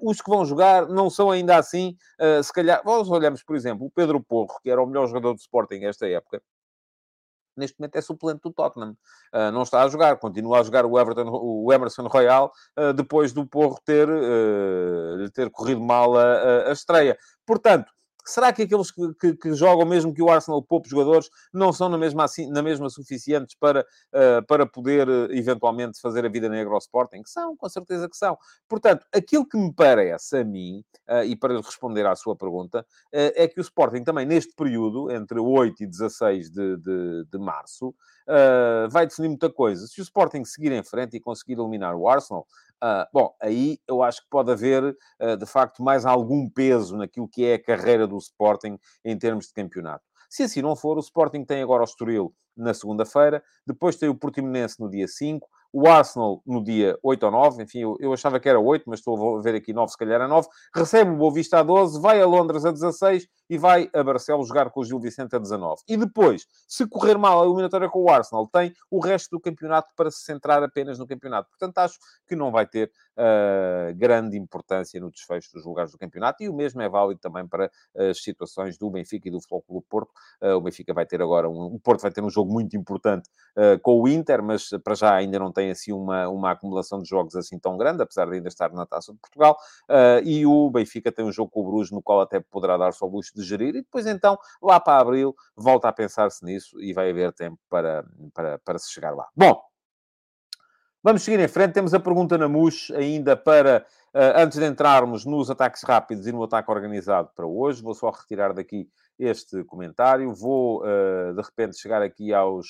[0.00, 1.94] os que vão jogar não são ainda assim,
[2.42, 5.40] se calhar, nós olhamos, por exemplo, o Pedro Porro, que era o melhor jogador do
[5.40, 6.40] Sporting esta época,
[7.56, 8.96] neste momento é suplente do Tottenham.
[9.32, 13.32] Uh, não está a jogar, continua a jogar o, Everton, o Emerson Royal, uh, depois
[13.32, 17.16] do Porro ter, uh, ter corrido mal a, a estreia.
[17.46, 17.93] Portanto,
[18.24, 21.88] Será que aqueles que, que, que, jogam, mesmo que o Arsenal poupe jogadores, não são
[21.88, 26.48] na mesma, assim, na mesma suficientes para, uh, para poder uh, eventualmente fazer a vida
[26.48, 27.22] negra ao Sporting?
[27.26, 28.38] São, com certeza que são.
[28.66, 33.46] Portanto, aquilo que me parece a mim, uh, e para responder à sua pergunta, é
[33.46, 37.94] que o Sporting também, neste período, entre 8 e 16 de, de, de março,
[38.90, 39.86] vai definir muita coisa.
[39.86, 42.46] Se o Sporting seguir em frente e conseguir eliminar o Arsenal,
[42.82, 47.28] Uh, bom, aí eu acho que pode haver, uh, de facto, mais algum peso naquilo
[47.28, 50.04] que é a carreira do Sporting em termos de campeonato.
[50.28, 54.14] Se assim não for, o Sporting tem agora o Estoril na segunda-feira, depois tem o
[54.14, 58.38] Portimonense no dia 5, o Arsenal no dia 8 ou 9, enfim, eu, eu, achava
[58.38, 61.16] que era 8, mas estou a ver aqui 9, se calhar é 9, recebe o
[61.16, 64.80] Boa Vista a 12, vai a Londres a 16 e vai a Barcelos jogar com
[64.80, 65.82] o Gil Vicente a 19.
[65.88, 69.88] E depois, se correr mal a eliminatória com o Arsenal, tem o resto do campeonato
[69.96, 71.50] para se centrar apenas no campeonato.
[71.50, 76.42] Portanto, acho que não vai ter uh, grande importância no desfecho dos lugares do campeonato
[76.42, 79.82] e o mesmo é válido também para as situações do Benfica e do Futebol do
[79.82, 80.10] Porto.
[80.42, 81.74] Uh, o Benfica vai ter agora um...
[81.74, 85.14] O Porto vai ter um jogo muito importante uh, com o Inter, mas para já
[85.14, 88.48] ainda não tem assim uma, uma acumulação de jogos assim tão grande, apesar de ainda
[88.48, 89.56] estar na Taça de Portugal.
[90.24, 93.06] e o Benfica tem um jogo com o Bruges, no qual até poderá dar só
[93.06, 96.92] o luxo de gerir, e depois então, lá para abril, volta a pensar-se nisso e
[96.92, 99.28] vai haver tempo para, para, para se chegar lá.
[99.36, 99.60] Bom,
[101.02, 101.74] vamos seguir em frente.
[101.74, 106.32] Temos a pergunta na MUS ainda para, uh, antes de entrarmos nos ataques rápidos e
[106.32, 107.82] no ataque organizado para hoje.
[107.82, 110.34] Vou só retirar daqui este comentário.
[110.34, 112.66] Vou, uh, de repente, chegar aqui aos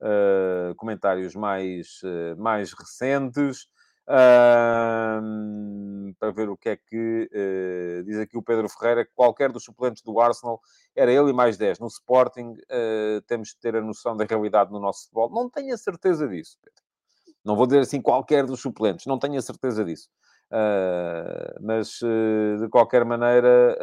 [0.00, 2.00] uh, comentários mais,
[2.36, 3.66] mais recentes
[6.18, 9.64] para ver o que é que uh, diz aqui o Pedro Ferreira, que qualquer dos
[9.64, 10.60] suplentes do Arsenal
[10.96, 11.78] era ele e mais 10.
[11.78, 15.30] No Sporting, uh, temos de ter a noção da realidade no nosso futebol.
[15.30, 16.82] Não tenho a certeza disso, Pedro.
[17.44, 20.08] Não vou dizer assim qualquer dos suplentes, não tenho a certeza disso.
[20.50, 21.98] Uh, mas,
[22.58, 23.76] de qualquer maneira,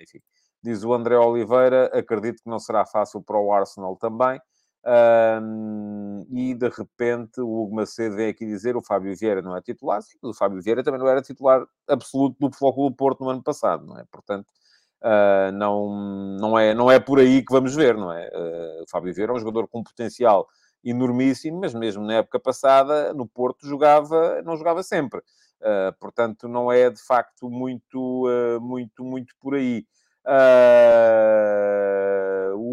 [0.00, 0.20] enfim,
[0.62, 4.40] diz o André Oliveira, acredito que não será fácil para o Arsenal também.
[4.84, 9.60] Um, e de repente o Hugo Macedo vem aqui dizer o Fábio Vieira não é
[9.60, 13.30] titular, sim, o Fábio Vieira também não era titular absoluto do Futebol do Porto no
[13.30, 14.04] ano passado, não é?
[14.10, 14.46] Portanto,
[15.00, 18.28] Uh, não, não, é, não é por aí que vamos ver, não é?
[18.28, 20.48] Uh, o Fábio Vieira é um jogador com potencial
[20.82, 25.20] enormíssimo, mas mesmo na época passada, no Porto, jogava, não jogava sempre.
[25.60, 28.26] Uh, portanto, não é de facto muito,
[28.60, 29.86] muito, muito por aí.
[30.24, 30.30] o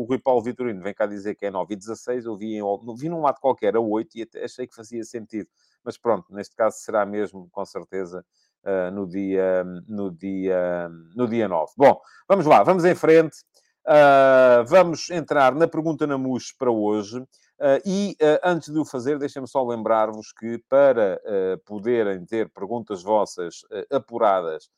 [0.05, 2.61] Rui Paulo Vitorino vem cá dizer que é 9 e 16, eu vi, em,
[2.97, 5.49] vi num lado qualquer a 8 e até achei que fazia sentido.
[5.83, 8.25] Mas pronto, neste caso será mesmo, com certeza,
[8.63, 11.73] uh, no, dia, no, dia, no dia 9.
[11.77, 13.37] Bom, vamos lá, vamos em frente.
[13.85, 17.19] Uh, vamos entrar na pergunta na MUS para hoje.
[17.19, 21.21] Uh, e uh, antes de o fazer, deixem-me só lembrar-vos que para
[21.65, 24.69] poderem ter perguntas vossas apuradas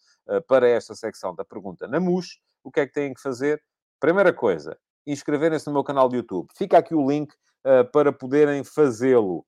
[0.48, 3.64] para esta secção da pergunta na MUS, o que é que têm que fazer?
[4.00, 6.48] Primeira coisa, inscreverem-se no meu canal de YouTube.
[6.56, 7.34] Fica aqui o link
[7.92, 9.46] para poderem fazê-lo.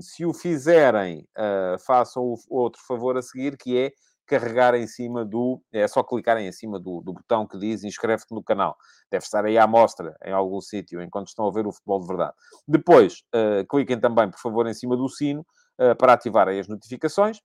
[0.00, 3.92] Se o fizerem, uh, façam o outro favor a seguir, que é
[4.26, 5.60] carregar em cima do...
[5.70, 8.74] É só clicarem em cima do, do botão que diz inscreve-te no canal.
[9.10, 12.06] Deve estar aí à mostra, em algum sítio, enquanto estão a ver o futebol de
[12.06, 12.32] verdade.
[12.66, 15.40] Depois, uh, cliquem também, por favor, em cima do sino,
[15.80, 17.38] uh, para ativarem as notificações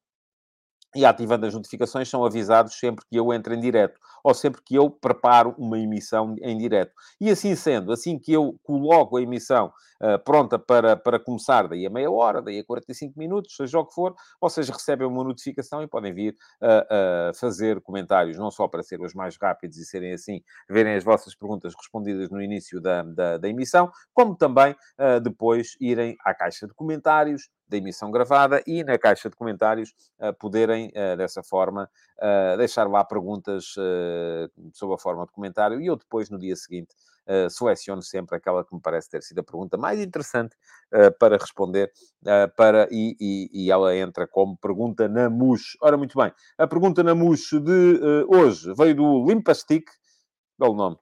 [0.95, 4.75] e ativando as notificações são avisados sempre que eu entro em direto ou sempre que
[4.75, 6.93] eu preparo uma emissão em direto.
[7.21, 9.71] E assim sendo, assim que eu coloco a emissão
[10.02, 13.86] uh, pronta para, para começar, daí a meia hora, daí a 45 minutos, seja o
[13.86, 18.67] que for, vocês recebem uma notificação e podem vir uh, uh, fazer comentários, não só
[18.67, 22.82] para serem os mais rápidos e serem assim, verem as vossas perguntas respondidas no início
[22.82, 28.10] da, da, da emissão, como também ah, depois irem à caixa de comentários, da emissão
[28.10, 33.75] gravada e na caixa de comentários uh, poderem, uh, dessa forma, uh, deixar lá perguntas
[34.73, 36.95] sob a forma de comentário e eu depois, no dia seguinte,
[37.51, 40.55] seleciono sempre aquela que me parece ter sido a pergunta mais interessante
[41.19, 41.91] para responder
[42.55, 45.77] para, e, e, e, ela entra como pergunta na MUS.
[45.79, 49.86] Ora, muito bem, a pergunta na MUS de hoje veio do Limpastic,
[50.58, 50.97] belo nome.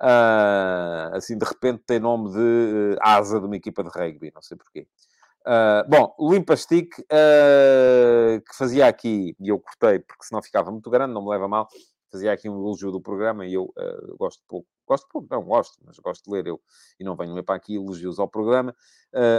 [0.00, 4.40] Uh, assim, de repente tem nome de uh, asa de uma equipa de rugby, não
[4.40, 4.86] sei porquê.
[5.46, 10.90] Uh, bom, o Limpastic, uh, que fazia aqui, e eu cortei porque senão ficava muito
[10.90, 11.68] grande, não me leva mal,
[12.10, 15.78] fazia aqui um elogio do programa e eu uh, gosto pouco, gosto pouco, não gosto,
[15.84, 16.60] mas gosto de ler eu
[17.00, 18.74] e não venho ler para aqui elogios ao programa,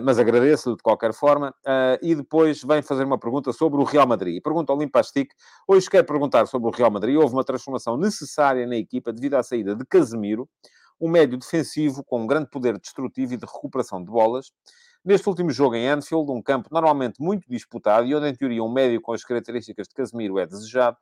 [0.04, 1.54] mas agradeço-lhe de qualquer forma.
[2.02, 4.42] e depois vem fazer uma pergunta sobre o Real Madrid.
[4.44, 5.32] Pergunta ao Limpastic,
[5.68, 7.18] hoje quero perguntar sobre o Real Madrid.
[7.18, 10.48] Houve uma transformação necessária na equipa devido à saída de Casemiro,
[11.02, 14.52] um médio defensivo com um grande poder destrutivo e de recuperação de bolas.
[15.04, 18.72] Neste último jogo em Anfield, um campo normalmente muito disputado e onde, em teoria, um
[18.72, 20.98] médio com as características de Casemiro é desejado,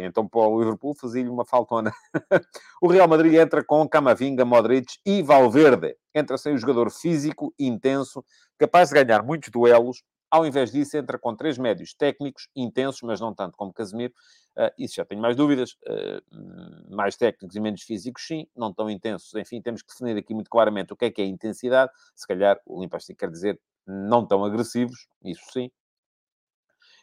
[0.00, 1.92] então para o Liverpool fazia-lhe uma faltona.
[2.80, 5.96] o Real Madrid entra com Camavinga, Modric e Valverde.
[6.14, 8.24] Entra sem o jogador físico, intenso,
[8.58, 10.02] capaz de ganhar muitos duelos.
[10.30, 14.12] Ao invés disso, entra com três médios técnicos, intensos, mas não tanto como Casemiro,
[14.56, 15.76] Uh, isso já tenho mais dúvidas.
[15.86, 18.46] Uh, mais técnicos e menos físicos, sim.
[18.56, 19.34] Não tão intensos.
[19.34, 21.92] Enfim, temos que definir aqui muito claramente o que é que é intensidade.
[22.14, 25.70] Se calhar, o Limpastic quer dizer não tão agressivos, isso sim.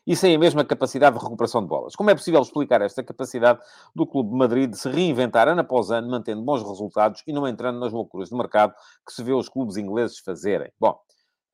[0.06, 1.96] E sem a mesma capacidade de recuperação de bolas.
[1.96, 3.62] Como é possível explicar esta capacidade
[3.96, 7.48] do Clube de Madrid de se reinventar ano após ano, mantendo bons resultados e não
[7.48, 8.74] entrando nas loucuras de mercado
[9.06, 10.74] que se vê os clubes ingleses fazerem?
[10.78, 11.00] Bom,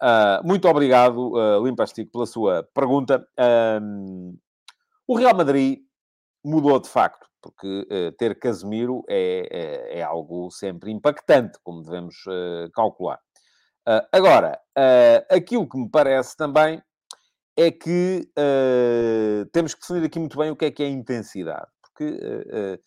[0.01, 3.25] uh, muito obrigado, uh, Limpastic, pela sua pergunta.
[5.07, 5.79] o Real Madrid
[6.43, 12.15] mudou de facto, porque uh, ter Casemiro é, é, é, algo sempre impactante, como devemos
[12.27, 13.19] uh, calcular.
[14.11, 14.59] Agora,
[15.31, 16.79] aquilo que me parece também
[17.57, 18.31] é que
[19.51, 22.79] temos que definir aqui muito bem o que é que é intensidade, porque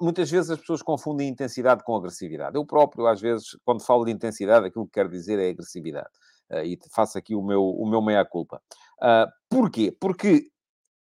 [0.00, 2.56] muitas vezes as pessoas confundem intensidade com agressividade.
[2.56, 6.10] Eu próprio, às vezes, quando falo de intensidade, aquilo que quero dizer é agressividade.
[6.64, 8.60] E faço aqui o meu, o meu meia-culpa.
[9.48, 9.96] porquê?
[10.00, 10.50] Porque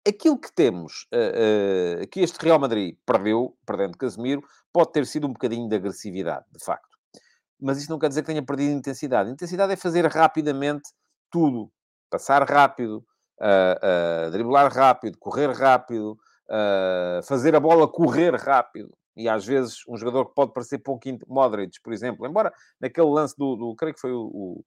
[0.07, 5.25] aquilo que temos, uh, uh, que este Real Madrid perdeu, perdendo Casemiro, pode ter sido
[5.27, 6.95] um bocadinho de agressividade, de facto.
[7.59, 9.31] Mas isso não quer dizer que tenha perdido intensidade.
[9.31, 10.89] Intensidade é fazer rapidamente
[11.31, 11.71] tudo.
[12.09, 13.03] Passar rápido,
[13.41, 16.17] uh, driblar rápido, correr rápido,
[17.23, 18.95] fazer a bola correr rápido.
[19.17, 23.33] E às vezes um jogador que pode parecer pouquinho Modric, por exemplo, embora naquele lance
[23.37, 24.63] do, do creio que foi o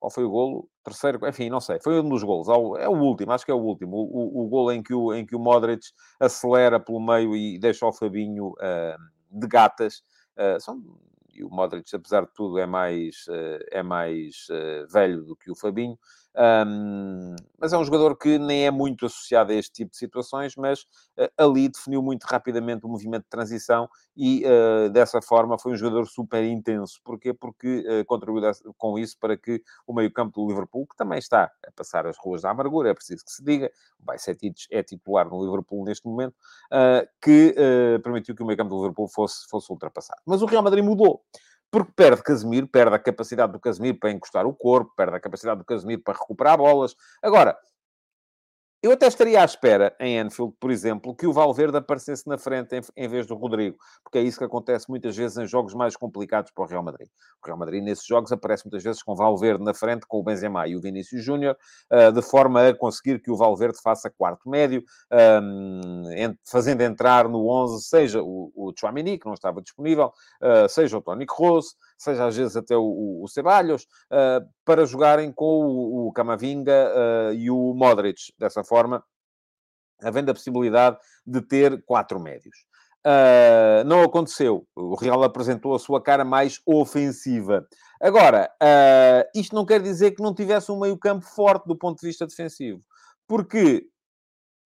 [0.00, 3.32] ou foi o golo, terceiro, enfim, não sei, foi um dos golos, é o último,
[3.32, 5.38] acho que é o último, o, o, o golo em que o, em que o
[5.38, 5.84] Modric
[6.18, 8.96] acelera pelo meio e deixa o Fabinho uh,
[9.30, 10.02] de gatas,
[10.38, 10.82] uh, são,
[11.32, 14.46] e o Modric, apesar de tudo, é mais, uh, é mais
[14.90, 15.98] velho do que o Fabinho,
[16.36, 20.54] Um, mas é um jogador que nem é muito associado a este tipo de situações,
[20.56, 20.82] mas
[21.18, 25.76] uh, ali definiu muito rapidamente o movimento de transição e uh, dessa forma foi um
[25.76, 27.00] jogador super intenso.
[27.04, 27.34] Porquê?
[27.34, 31.72] Porque uh, contribuiu com isso para que o meio-campo do Liverpool, que também está a
[31.72, 34.38] passar as ruas da amargura, é preciso que se diga, vai ser
[34.70, 36.34] é titular no Liverpool neste momento,
[37.20, 37.54] que
[38.02, 40.20] permitiu que o meio-campo do Liverpool fosse, fosse ultrapassado.
[40.24, 41.22] Mas o Real Madrid mudou
[41.70, 45.58] porque perde Casemiro, perde a capacidade do Casemiro para encostar o corpo, perde a capacidade
[45.58, 46.96] do Casemiro para recuperar bolas.
[47.22, 47.56] Agora,
[48.82, 52.80] eu até estaria à espera, em Anfield, por exemplo, que o Valverde aparecesse na frente
[52.96, 56.50] em, vez do Rodrigo, porque é isso que acontece muitas vezes em jogos mais complicados
[56.50, 57.08] para o Real Madrid.
[57.42, 60.22] O Real Madrid, nesses jogos, aparece muitas vezes com o Valverde na frente, com o
[60.22, 61.58] Benzema e o Vinícius Júnior,
[61.92, 64.82] uh, de forma a conseguir que o Valverde faça quarto médio,
[65.42, 66.02] um,
[66.50, 70.06] fazendo entrar no 11, seja o, o Chouamini, que não estava disponível,
[70.42, 75.30] uh, seja o Toni Kroos, seja às vezes até o, o Ceballos, uh, para jogarem
[75.30, 76.92] com o, o Camavinga
[77.30, 78.32] uh, e o Modric.
[78.38, 79.04] Dessa forma,
[80.02, 82.56] havendo a possibilidade de ter quatro médios.
[83.06, 84.66] Uh, não aconteceu.
[84.74, 87.66] O Real apresentou a sua cara mais ofensiva.
[88.00, 92.06] Agora, uh, isto não quer dizer que não tivesse um meio-campo forte do ponto de
[92.06, 92.82] vista defensivo,
[93.28, 93.86] porque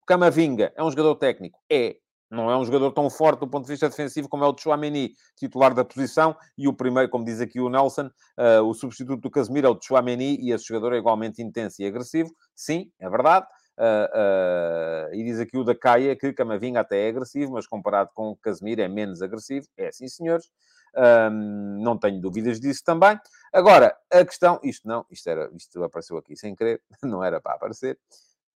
[0.07, 1.97] Camavinga é um jogador técnico, é,
[2.35, 5.15] não é um jogador tão forte do ponto de vista defensivo como é o Chouameni,
[5.37, 9.31] titular da posição, e o primeiro, como diz aqui o Nelson, uh, o substituto do
[9.31, 12.31] Casemiro é o Chouameni, e esse jogador é igualmente intenso e agressivo.
[12.55, 13.47] Sim, é verdade.
[13.77, 18.11] Uh, uh, e diz aqui o da Caia que Camavinga até é agressivo, mas comparado
[18.15, 19.67] com o Casemiro é menos agressivo.
[19.77, 20.51] É sim, senhores.
[20.97, 23.19] Um, não tenho dúvidas disso também.
[23.53, 24.61] Agora, a questão...
[24.63, 27.99] Isto não, isto, era, isto apareceu aqui sem querer, não era para aparecer.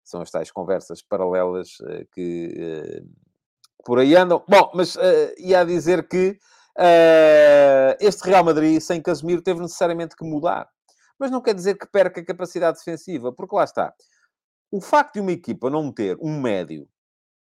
[0.04, 1.70] São as tais conversas paralelas
[2.14, 3.04] que
[3.88, 4.44] por aí andam.
[4.50, 5.00] Bom, mas uh,
[5.38, 6.38] ia dizer que
[6.78, 10.68] uh, este Real Madrid, sem Casemiro, teve necessariamente que mudar.
[11.18, 13.94] Mas não quer dizer que perca a capacidade defensiva, porque lá está.
[14.70, 16.86] O facto de uma equipa não ter um médio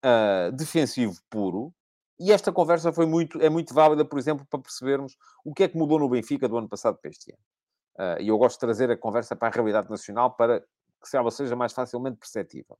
[0.04, 1.71] uh, defensivo puro,
[2.19, 5.67] e esta conversa foi muito, é muito válida, por exemplo, para percebermos o que é
[5.67, 8.19] que mudou no Benfica do ano passado para este ano.
[8.19, 11.56] E eu gosto de trazer a conversa para a realidade nacional para que ela seja
[11.56, 12.77] mais facilmente perceptível.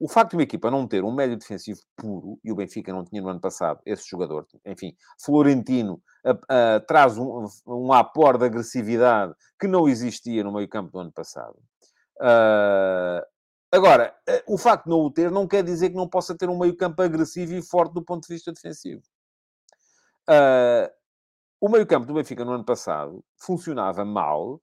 [0.00, 3.04] O facto de uma equipa não ter um médio defensivo puro, e o Benfica não
[3.04, 6.00] tinha no ano passado esse jogador, enfim, Florentino
[6.86, 11.56] traz um, um apor de agressividade que não existia no meio-campo do ano passado.
[12.20, 13.24] Uh,
[13.70, 16.48] agora, uh, o facto de não o ter não quer dizer que não possa ter
[16.48, 19.02] um meio-campo agressivo e forte do ponto de vista defensivo.
[20.28, 20.90] Uh,
[21.60, 24.60] o meio-campo do Benfica no ano passado funcionava mal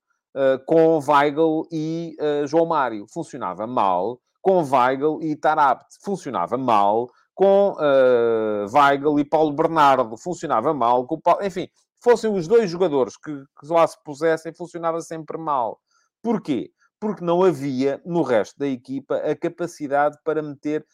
[0.66, 3.06] com Weigl e João Mário.
[3.08, 5.98] Funcionava mal com Weigl e Tarabt.
[6.04, 10.16] Funcionava mal com uh, Weigl e Paulo Bernardo.
[10.18, 11.44] Funcionava mal com Paulo...
[11.44, 11.68] Enfim,
[12.00, 15.82] fossem os dois jogadores que, que lá se pusessem, funcionava sempre mal.
[16.22, 16.72] Porquê?
[17.00, 20.86] Porque não havia, no resto da equipa, a capacidade para meter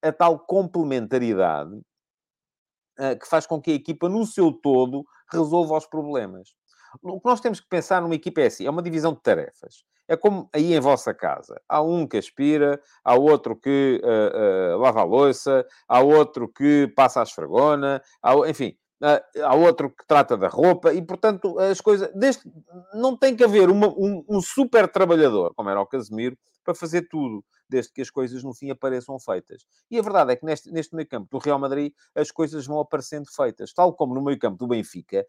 [0.00, 5.86] a tal complementaridade uh, que faz com que a equipa, no seu todo, resolva os
[5.86, 6.50] problemas.
[7.02, 9.82] O que nós temos que pensar numa equipa é assim, é uma divisão de tarefas.
[10.08, 11.60] É como aí em vossa casa.
[11.68, 16.92] Há um que aspira, há outro que uh, uh, lava a louça, há outro que
[16.96, 21.80] passa a esfregona, há, enfim, uh, há outro que trata da roupa e, portanto, as
[21.80, 22.12] coisas...
[22.14, 22.50] Deste,
[22.94, 27.08] não tem que haver uma, um, um super trabalhador, como era o Casemiro, para fazer
[27.08, 29.64] tudo, desde que as coisas no fim apareçam feitas.
[29.90, 32.78] E a verdade é que neste, neste meio campo do Real Madrid as coisas vão
[32.80, 35.26] aparecendo feitas, tal como no meio campo do Benfica,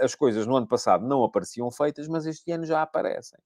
[0.00, 3.40] as coisas no ano passado não apareciam feitas, mas este ano já aparecem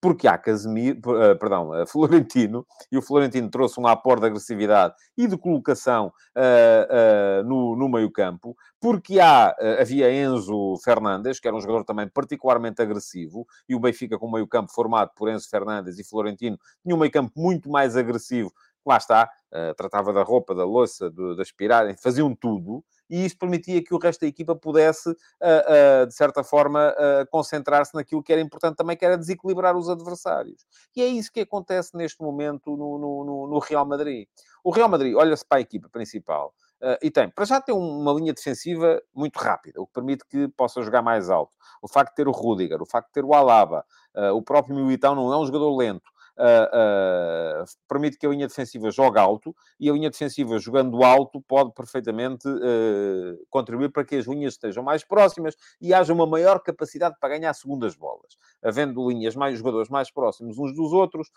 [0.00, 4.94] porque há Casemiro, uh, perdão, uh, Florentino, e o Florentino trouxe um aporte de agressividade
[5.16, 11.60] e de colocação uh, no, no meio-campo, porque há, havia Enzo Fernandes, que era um
[11.60, 16.04] jogador também particularmente agressivo, e o Benfica com o meio-campo formado por Enzo Fernandes e
[16.04, 18.52] Florentino tinha um meio-campo muito mais agressivo,
[18.88, 19.30] lá está,
[19.76, 23.98] tratava da roupa, da louça, do, da aspirar, faziam tudo, e isso permitia que o
[23.98, 28.76] resto da equipa pudesse, uh, uh, de certa forma, uh, concentrar-se naquilo que era importante
[28.76, 30.66] também, que era desequilibrar os adversários.
[30.94, 34.26] E é isso que acontece neste momento no, no, no Real Madrid.
[34.62, 38.12] O Real Madrid olha-se para a equipa principal Uh, e tem, para já tem uma
[38.12, 41.56] linha defensiva muito rápida, o que permite que possa jogar mais alto.
[41.80, 43.82] O facto de ter o Rudiger, o facto de ter o Alaba,
[44.14, 48.90] uh, o próprio Militão não é um jogador lento, uh, permite que a linha defensiva
[48.90, 54.26] jogue alto e a linha defensiva jogando alto pode perfeitamente uh, contribuir para que as
[54.26, 58.36] linhas estejam mais próximas e haja uma maior capacidade para ganhar segundas bolas.
[58.62, 61.30] Havendo linhas mais, jogadores mais próximos uns dos outros,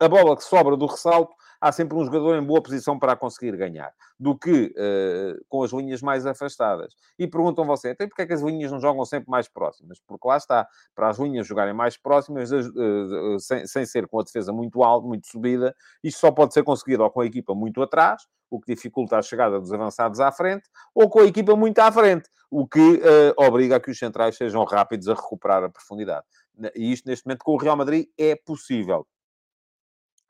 [0.00, 3.56] a bola que sobra do ressalto há sempre um jogador em boa posição para conseguir
[3.56, 6.94] ganhar, do que uh, com as linhas mais afastadas.
[7.18, 10.00] E perguntam você, então porquê é que as linhas não jogam sempre mais próximas?
[10.06, 14.22] Porque lá está, para as linhas jogarem mais próximas, uh, sem, sem ser com a
[14.22, 17.82] defesa muito alta, muito subida, isto só pode ser conseguido ou com a equipa muito
[17.82, 21.78] atrás, o que dificulta a chegada dos avançados à frente, ou com a equipa muito
[21.80, 25.68] à frente, o que uh, obriga a que os centrais sejam rápidos a recuperar a
[25.68, 26.24] profundidade.
[26.74, 29.06] E isto, neste momento, com o Real Madrid é possível.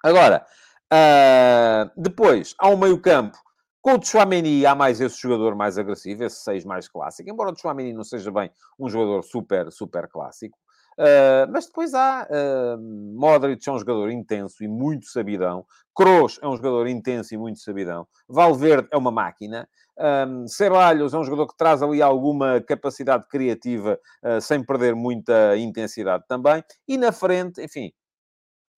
[0.03, 0.45] Agora,
[0.93, 3.39] uh, depois, há um meio-campo.
[3.80, 7.30] Com o Chouameni há mais esse jogador mais agressivo, esse 6 mais clássico.
[7.30, 10.59] Embora o Chouameni não seja bem um jogador super, super clássico.
[10.99, 15.64] Uh, mas depois há uh, Modric é um jogador intenso e muito sabidão.
[15.95, 18.07] Kroos é um jogador intenso e muito sabidão.
[18.28, 19.68] Valverde é uma máquina.
[19.97, 25.57] Um, Ceballos é um jogador que traz ali alguma capacidade criativa uh, sem perder muita
[25.57, 26.64] intensidade também.
[26.86, 27.93] E na frente, enfim,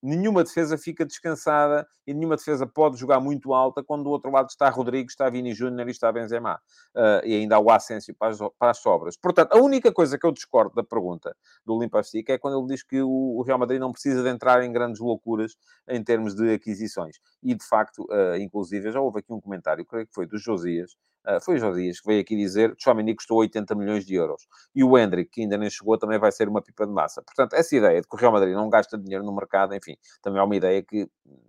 [0.01, 4.49] nenhuma defesa fica descansada e nenhuma defesa pode jogar muito alta quando do outro lado
[4.49, 6.59] está Rodrigo, está Vini Júnior e está Benzema.
[6.95, 9.15] Uh, e ainda há o Asensio para as, para as, sobras.
[9.15, 11.35] Portanto, a única coisa que eu discordo da pergunta
[11.65, 14.63] do Limpastic é quando ele diz que o, o, Real Madrid não precisa de entrar
[14.63, 15.55] em grandes loucuras
[15.87, 17.17] em termos de aquisições.
[17.43, 20.95] E, de facto, uh, inclusive, já houve aqui um comentário, creio que foi do Josias,
[21.41, 24.15] foi o Jorge Dias que veio aqui dizer que o Chouameni custou 80 milhões de
[24.15, 24.47] euros.
[24.75, 27.21] E o Hendrick, que ainda nem chegou, também vai ser uma pipa de massa.
[27.21, 30.39] Portanto, essa ideia de que o Real Madrid não gasta dinheiro no mercado, enfim, também
[30.39, 31.07] é uma ideia que,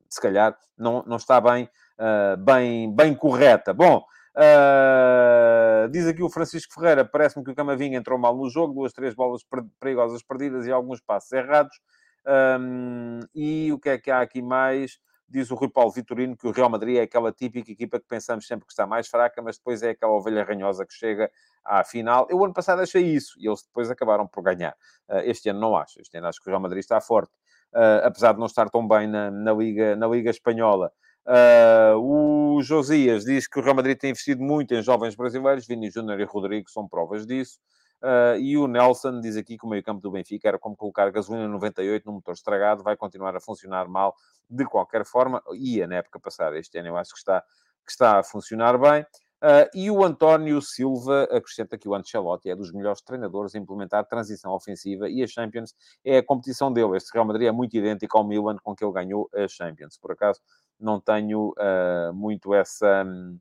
[0.09, 1.69] se calhar, não, não está bem,
[1.99, 3.73] uh, bem, bem correta.
[3.73, 4.05] Bom,
[4.35, 8.93] Uh, diz aqui o Francisco Ferreira: parece-me que o Camavinga entrou mal no jogo, duas,
[8.93, 9.43] três bolas
[9.79, 11.79] perigosas perdidas e alguns passos errados.
[12.27, 14.99] Um, e o que é que há aqui mais?
[15.33, 18.47] Diz o Rui Paulo Vitorino que o Real Madrid é aquela típica equipa que pensamos
[18.47, 21.31] sempre que está mais fraca, mas depois é aquela ovelha ranhosa que chega
[21.65, 22.27] à final.
[22.31, 24.75] Eu, ano passado, achei isso e eles depois acabaram por ganhar.
[25.09, 26.01] Uh, este ano não acho.
[26.01, 27.33] Este ano acho que o Real Madrid está forte,
[27.75, 30.93] uh, apesar de não estar tão bem na, na, Liga, na Liga Espanhola.
[31.25, 35.67] Uh, o Josias diz que o Real Madrid tem investido muito em jovens brasileiros.
[35.67, 37.59] Vini Júnior e Rodrigo são provas disso.
[38.03, 41.47] Uh, e o Nelson diz aqui que o meio-campo do Benfica era como colocar gasolina
[41.47, 44.17] 98 num motor estragado, vai continuar a funcionar mal
[44.51, 45.41] de qualquer forma.
[45.53, 47.41] Ia na época passada, este ano eu acho que está,
[47.85, 49.07] que está a funcionar bem.
[49.43, 54.05] Uh, e o António Silva acrescenta que o Ancelotti é dos melhores treinadores a implementar
[54.07, 55.75] transição ofensiva e a Champions
[56.05, 56.97] é a competição dele.
[56.97, 59.97] Este Real Madrid é muito idêntico ao Milan com que ele ganhou a Champions.
[59.97, 60.41] Por acaso,
[60.79, 63.05] não tenho uh, muito essa...
[63.05, 63.39] Um,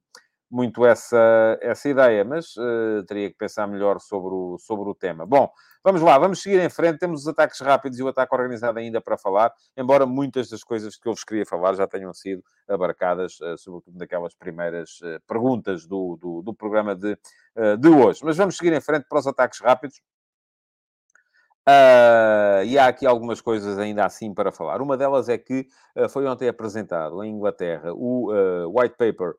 [0.52, 5.26] muito essa, essa ideia, mas uh, teria que pensar melhor sobre o, sobre o tema.
[5.26, 5.49] Bom,
[5.82, 6.99] vamos lá, vamos seguir em frente.
[6.99, 10.97] Temos os ataques rápidos e o ataque organizado ainda para falar, embora muitas das coisas
[10.97, 15.88] que eu vos queria falar já tenham sido abarcadas, uh, sobretudo naquelas primeiras uh, perguntas
[15.88, 17.18] do, do, do, programa de,
[17.80, 18.20] de hoje.
[18.24, 20.02] Mas vamos seguir em frente para os ataques rápidos.
[21.68, 24.82] Uh, e há aqui algumas coisas ainda assim para falar.
[24.82, 29.36] Uma delas é que uh, foi ontem apresentado em Inglaterra o uh, white paper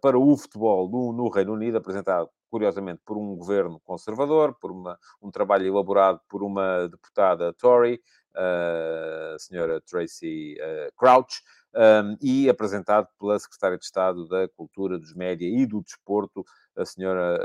[0.00, 4.98] para o futebol no, no, Reino Unido, apresentado curiosamente por um governo conservador, por uma,
[5.20, 8.00] um trabalho elaborado por uma deputada Tory,
[8.34, 10.56] a senhora Tracy
[10.96, 11.42] Crouch,
[11.76, 16.44] um, e apresentado pela secretária de Estado da Cultura, dos Média e do Desporto,
[16.76, 17.38] a senhora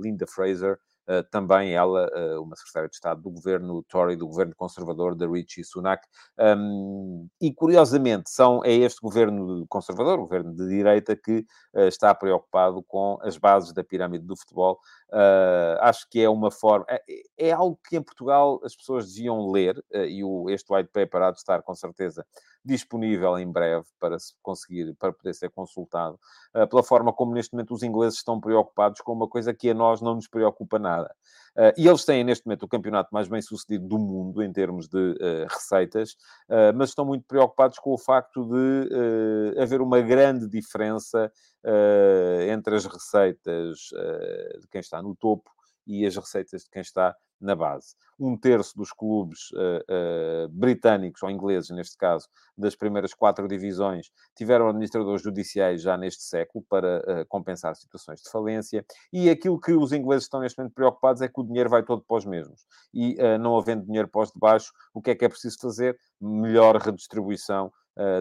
[0.00, 0.95] Linda Fraser, eh,
[1.30, 5.64] também ela, eh, uma secretária de Estado do governo Tory, do governo conservador da Richie
[5.64, 6.06] Sunak.
[7.40, 11.44] e, curiosamente, são, é este governo conservador, governo de direita, que
[11.74, 14.80] eh, está preocupado com as bases da pirâmide do futebol.
[15.80, 16.86] acho que é uma forma...
[16.88, 17.02] É,
[17.38, 21.30] é, algo que em Portugal as pessoas deviam ler, e o, este white paper há
[21.30, 22.26] de estar, com certeza,
[22.66, 26.18] disponível em breve para se conseguir, para poder ser consultado,
[26.54, 29.74] uh, pela forma como neste momento os ingleses estão preocupados com uma coisa que a
[29.74, 31.14] nós não nos preocupa nada.
[31.56, 34.88] Uh, e eles têm neste momento o campeonato mais bem sucedido do mundo em termos
[34.88, 36.16] de uh, receitas,
[36.74, 41.30] mas estão muito preocupados com o facto de haver uma grande diferença
[42.50, 43.78] entre as receitas
[44.60, 45.50] de quem está no topo
[45.86, 47.94] e as receitas de quem está na base.
[48.18, 52.26] Um terço dos clubes uh, uh, britânicos, ou ingleses neste caso,
[52.56, 58.30] das primeiras quatro divisões, tiveram administradores judiciais já neste século para uh, compensar situações de
[58.30, 58.84] falência.
[59.12, 62.02] E aquilo que os ingleses estão neste momento preocupados é que o dinheiro vai todo
[62.02, 62.66] para os mesmos.
[62.92, 65.98] E não havendo dinheiro para os de baixo, o que é que é preciso fazer?
[66.20, 67.70] Melhor redistribuição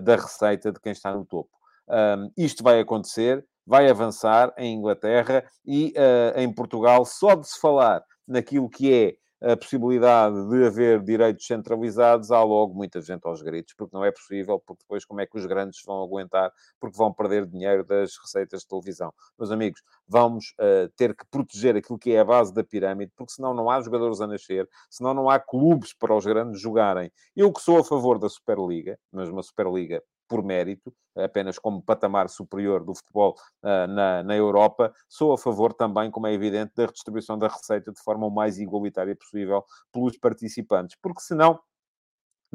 [0.03, 1.49] da receita de quem está no topo.
[1.87, 5.93] Um, isto vai acontecer, vai avançar em Inglaterra e
[6.35, 12.31] em Portugal, só de se falar naquilo que é a possibilidade de haver direitos centralizados,
[12.31, 15.37] há logo muita gente aos gritos, porque não é possível, porque depois como é que
[15.37, 19.13] os grandes vão aguentar, porque vão perder dinheiro das receitas de televisão.
[19.37, 23.33] Meus amigos, vamos uh, ter que proteger aquilo que é a base da pirâmide, porque
[23.33, 27.11] senão não há jogadores a nascer, senão não há clubes para os grandes jogarem.
[27.35, 32.29] Eu que sou a favor da Superliga, mas uma Superliga por mérito, apenas como patamar
[32.29, 36.85] superior do futebol uh, na, na Europa, sou a favor também, como é evidente, da
[36.85, 41.59] redistribuição da receita de forma o mais igualitária possível pelos participantes, porque senão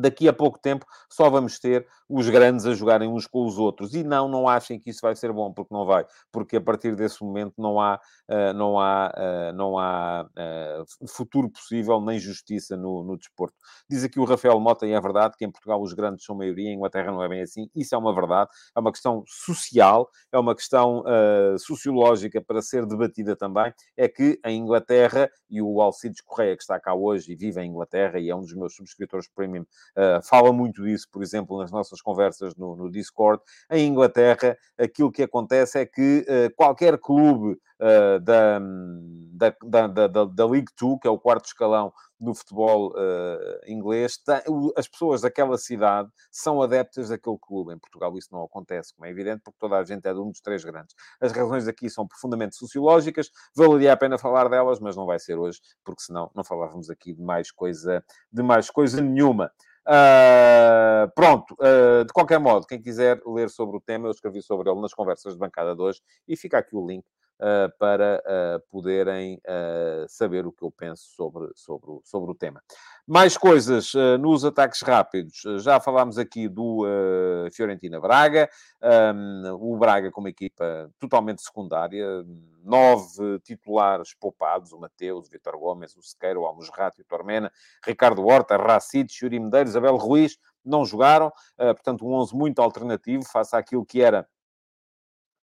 [0.01, 3.95] daqui a pouco tempo só vamos ter os grandes a jogarem uns com os outros.
[3.95, 6.05] E não, não achem que isso vai ser bom, porque não vai.
[6.33, 11.49] Porque a partir desse momento não há, uh, não há, uh, não há uh, futuro
[11.49, 13.55] possível, nem justiça no, no desporto.
[13.89, 16.71] Diz aqui o Rafael Mota, e é verdade, que em Portugal os grandes são maioria,
[16.71, 17.71] em Inglaterra não é bem assim.
[17.77, 18.51] Isso é uma verdade.
[18.77, 21.05] É uma questão social, é uma questão
[21.59, 23.73] sociológica para ser debatida também.
[23.97, 27.71] É que em Inglaterra, e o Alcides Correia, que está cá hoje e vive em
[27.71, 29.65] Inglaterra, e é um dos meus subscritores premium,
[30.23, 33.43] fala muito disso, por exemplo, nas nossas conversas no, no Discord.
[33.71, 38.61] Em Inglaterra, aquilo que acontece é que uh, qualquer clube uh, da,
[39.63, 44.21] da, da, da, da League 2, que é o quarto escalão do futebol uh, inglês,
[44.77, 47.73] as pessoas daquela cidade são adeptas daquele clube.
[47.73, 50.31] Em Portugal isso não acontece, como é evidente, porque toda a gente é de um
[50.31, 50.95] dos três grandes.
[51.21, 55.39] As razões aqui são profundamente sociológicas, valeria a pena falar delas, mas não vai ser
[55.39, 59.51] hoje, porque senão não falávamos aqui de mais coisa, de mais coisa nenhuma.
[59.87, 64.71] Uh, pronto, uh, de qualquer modo, quem quiser ler sobre o tema, eu escrevi sobre
[64.71, 67.05] ele nas conversas de bancada de hoje e fica aqui o link
[67.79, 68.23] para
[68.71, 69.41] poderem
[70.09, 72.63] saber o que eu penso sobre, sobre, sobre o tema.
[73.07, 75.43] Mais coisas nos ataques rápidos.
[75.63, 76.85] Já falámos aqui do
[77.53, 78.49] Fiorentina Braga,
[79.59, 82.25] o Braga como equipa totalmente secundária,
[82.63, 87.51] nove titulares poupados, o Mateus, o Vitor Gomes, o Sequeiro, o Almusrato, o Tormena,
[87.85, 93.57] Ricardo Horta, Racid, Yuri Medeiros, Abel Ruiz, não jogaram, portanto um 11 muito alternativo, face
[93.57, 94.29] àquilo que era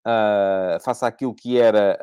[0.08, 1.98] uh, face àquilo que era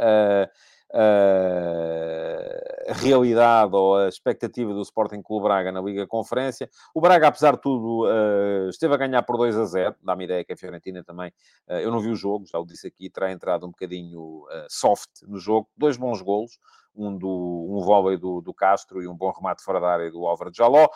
[2.87, 6.69] a realidade ou a expectativa do Sporting Clube Braga na Liga Conferência.
[6.93, 9.95] O Braga, apesar de tudo, uh, esteve a ganhar por 2 a 0.
[10.01, 11.31] Dá-me ideia que a Fiorentina também,
[11.67, 15.09] uh, eu não vi o jogo, já o disse aqui, terá entrado um bocadinho soft
[15.23, 15.67] no jogo.
[15.75, 16.57] Dois bons golos.
[16.97, 20.25] Um, do, um vôlei do, do Castro e um bom remate fora da área do
[20.25, 20.87] Álvaro de Jaló,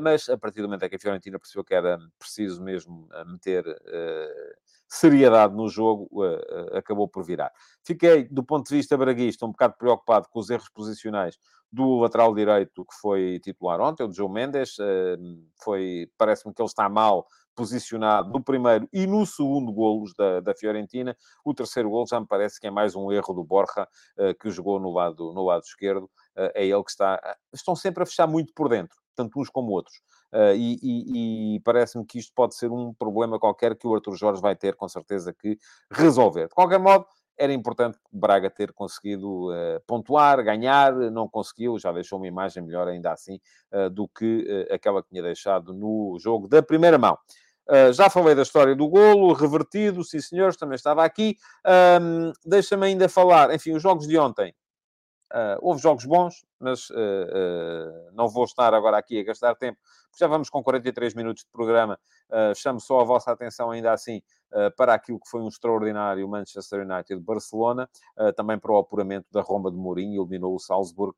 [0.00, 3.62] mas a partir do momento em que a Fiorentina percebeu que era preciso mesmo meter
[4.92, 7.50] seriedade no jogo, uh, acabou por virar.
[7.82, 11.38] Fiquei, do ponto de vista braguista, um bocado preocupado com os erros posicionais
[11.72, 14.78] do lateral direito que foi titular ontem, o João Mendes.
[14.78, 20.40] Uh, foi, parece-me que ele está mal posicionado no primeiro e no segundo golos da,
[20.40, 21.16] da Fiorentina.
[21.42, 23.86] O terceiro gol já me parece que é mais um erro do Borja,
[24.40, 26.10] que jogou no lado, no lado esquerdo.
[26.34, 27.20] é ele que está...
[27.52, 30.00] Estão sempre a fechar muito por dentro, tanto uns como outros.
[30.54, 34.40] E, e, e parece-me que isto pode ser um problema qualquer que o Arthur Jorge
[34.40, 35.58] vai ter, com certeza, que
[35.92, 36.48] resolver.
[36.48, 37.06] De qualquer modo,
[37.36, 42.88] era importante Braga ter conseguido uh, pontuar, ganhar, não conseguiu, já deixou uma imagem melhor
[42.88, 43.40] ainda assim
[43.72, 47.18] uh, do que uh, aquela que tinha deixado no jogo da primeira mão.
[47.94, 51.36] já falei da história do golo, revertido, sim senhores, também estava aqui.
[52.00, 54.54] Um, Deixa-me ainda falar, enfim, os jogos de ontem.
[55.60, 56.88] houve jogos bons, mas
[58.14, 59.78] não vou estar agora aqui a gastar tempo
[60.18, 61.98] já vamos com 43 minutos de programa.
[62.28, 66.28] Uh, chamo só a vossa atenção, ainda assim, uh, para aquilo que foi um extraordinário
[66.28, 67.88] Manchester United-Barcelona,
[68.18, 71.16] uh, também para o apuramento da Roma de Mourinho, eliminou o Salzburg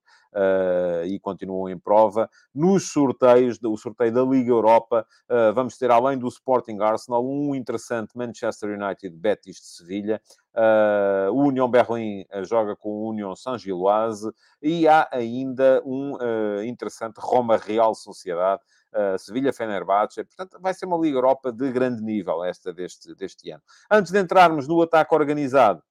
[1.07, 2.29] e continuou em prova.
[2.53, 5.07] Nos sorteios, o sorteio da Liga Europa,
[5.55, 10.21] vamos ter, além do Sporting Arsenal, um interessante Manchester United-Betis de Sevilha,
[10.55, 14.31] Uh, o União Berlim joga com o União Saint-Gilloise
[14.63, 15.34] e há ainda
[15.85, 18.63] um uh, interessante Roma Real Sociedade
[18.93, 20.25] uh, Sevilha-Fenerbahçe.
[20.25, 23.63] Portanto, vai ser uma Liga Europa de grande nível, esta deste, deste ano.
[23.91, 25.83] Antes de entrarmos no ataque organizado,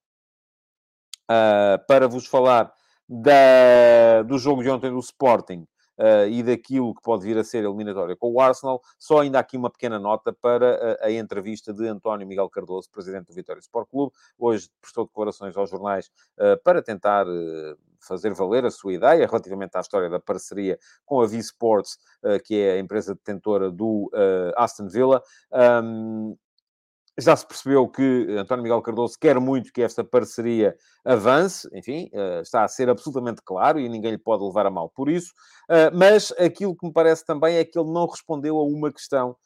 [1.24, 2.74] uh, para vos falar
[3.08, 7.64] da, do jogo de ontem do Sporting, Uh, e daquilo que pode vir a ser
[7.64, 8.82] eliminatória com o Arsenal.
[8.98, 13.28] Só ainda aqui uma pequena nota para a, a entrevista de António Miguel Cardoso, presidente
[13.28, 14.12] do Vitória Sport Clube.
[14.36, 19.76] Hoje prestou declarações aos jornais uh, para tentar uh, fazer valer a sua ideia relativamente
[19.76, 21.98] à história da parceria com a V-Sports,
[22.46, 24.10] que é a empresa detentora do
[24.56, 25.22] Aston Villa.
[25.52, 26.36] Um,
[27.18, 30.76] já se percebeu que António Miguel Cardoso quer muito que esta parceria
[31.06, 34.90] avance, enfim, eh, está a ser absolutamente claro e ninguém lhe pode levar a mal
[34.90, 35.32] por isso,
[35.70, 39.32] eh, mas aquilo que me parece também é que ele não respondeu a uma questão
[39.32, 39.38] eh,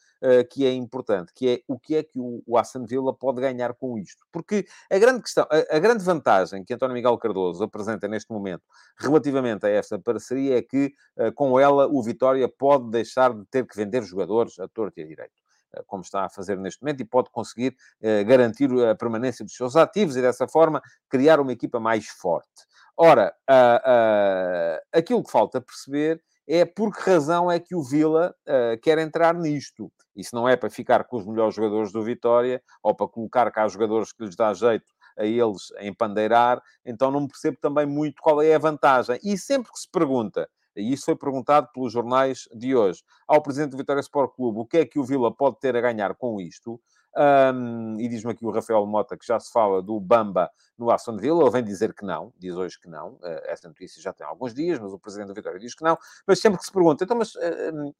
[0.49, 3.97] que é importante, que é o que é que o Aston Villa pode ganhar com
[3.97, 4.25] isto.
[4.31, 8.63] Porque a grande questão, a, a grande vantagem que António Miguel Cardoso apresenta neste momento
[8.99, 10.93] relativamente a esta parceria é que
[11.35, 15.07] com ela o Vitória pode deixar de ter que vender jogadores a torto e a
[15.07, 15.47] direito.
[15.73, 19.55] Eh, como está a fazer neste momento, e pode conseguir eh, garantir a permanência dos
[19.55, 22.65] seus ativos e, dessa forma, criar uma equipa mais forte.
[22.95, 28.33] Ora, uh, uh, aquilo que falta perceber é por que razão é que o Vila
[28.47, 29.91] uh, quer entrar nisto.
[30.15, 33.67] Isso não é para ficar com os melhores jogadores do Vitória ou para colocar cá
[33.67, 34.85] jogadores que lhes dá jeito
[35.17, 39.19] a eles em pandeirar, então não percebo também muito qual é a vantagem.
[39.23, 43.71] E sempre que se pergunta, e isso foi perguntado pelos jornais de hoje, ao presidente
[43.71, 46.39] do Vitória Sport Clube, o que é que o Vila pode ter a ganhar com
[46.39, 46.79] isto?
[47.17, 51.17] Um, e diz-me aqui o Rafael Mota que já se fala do Bamba no Aston
[51.17, 51.41] Villa.
[51.41, 53.13] Ele vem dizer que não, diz hoje que não.
[53.13, 55.97] Uh, essa notícia já tem alguns dias, mas o presidente do Vitória diz que não.
[56.27, 57.93] Mas sempre que se pergunta, então, mas uh,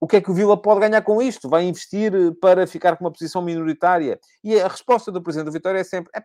[0.00, 1.48] o que é que o Vila pode ganhar com isto?
[1.48, 4.20] Vai investir eh, para ficar com uma posição minoritária?
[4.44, 6.22] E a resposta do presidente do Vitória é sempre: é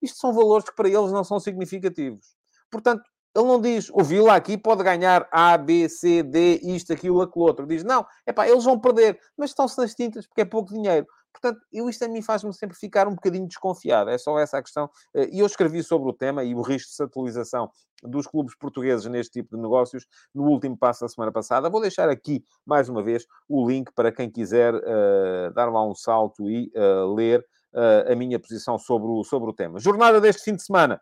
[0.00, 2.34] isto são valores que para eles não são significativos.
[2.70, 3.02] Portanto,
[3.34, 7.44] ele não diz, o Vila aqui pode ganhar A, B, C, D, isto, aquilo, aquilo
[7.44, 7.66] outro.
[7.66, 11.06] Diz, não, é eles vão perder, mas estão-se nas tintas porque é pouco dinheiro.
[11.32, 14.10] Portanto, eu, isto a mim faz-me sempre ficar um bocadinho desconfiado.
[14.10, 14.90] É só essa a questão.
[15.14, 17.70] Eh, e eu escrevi sobre o tema e o risco de satelização
[18.02, 21.70] dos clubes portugueses neste tipo de negócios no último passo da semana passada.
[21.70, 25.94] Vou deixar aqui, mais uma vez, o link para quem quiser uh, dar lá um
[25.94, 27.40] salto e uh, ler
[27.72, 29.78] uh, a minha posição sobre o, sobre o tema.
[29.78, 31.00] Jornada deste fim de semana.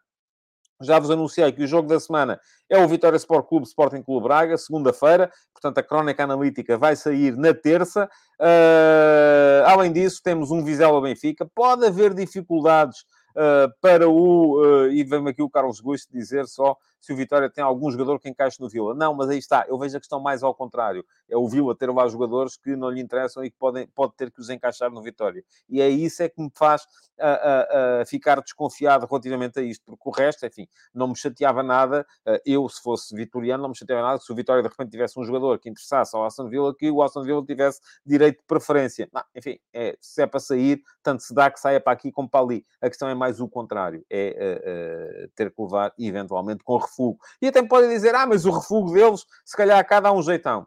[0.80, 4.24] Já vos anunciei que o jogo da semana é o Vitória Sport Clube Sporting Clube
[4.24, 5.30] Braga, segunda-feira.
[5.52, 8.08] Portanto, a crónica analítica vai sair na terça.
[8.40, 11.48] Uh, além disso, temos um Vizela Benfica.
[11.54, 13.00] Pode haver dificuldades
[13.36, 14.58] uh, para o.
[14.58, 18.18] Uh, e vem aqui o Carlos Gusto dizer só se o Vitória tem algum jogador
[18.20, 18.94] que encaixe no Vila.
[18.94, 19.64] Não, mas aí está.
[19.66, 21.04] Eu vejo a questão mais ao contrário.
[21.28, 24.30] É o Vila ter lá jogadores que não lhe interessam e que podem, pode ter
[24.30, 25.42] que os encaixar no Vitória.
[25.68, 30.08] E é isso é que me faz uh, uh, ficar desconfiado relativamente a isto, porque
[30.08, 32.06] o resto, enfim, não me chateava nada.
[32.44, 35.24] eu, se fosse vitoriano, não me chateava nada se o Vitória de repente tivesse um
[35.24, 39.08] jogador que interessasse ao Aston Villa, que o Aston Villa tivesse direito de preferência.
[39.12, 42.28] Não, enfim, é, se é para sair, tanto se dá que saia para aqui como
[42.28, 42.66] para ali.
[42.80, 44.04] A questão é mais o contrário.
[44.10, 47.18] É ter que levar, eventualmente, com refugo.
[47.40, 50.66] E até podem dizer, ah, mas o refugo deles, se calhar cá dá um jeitão.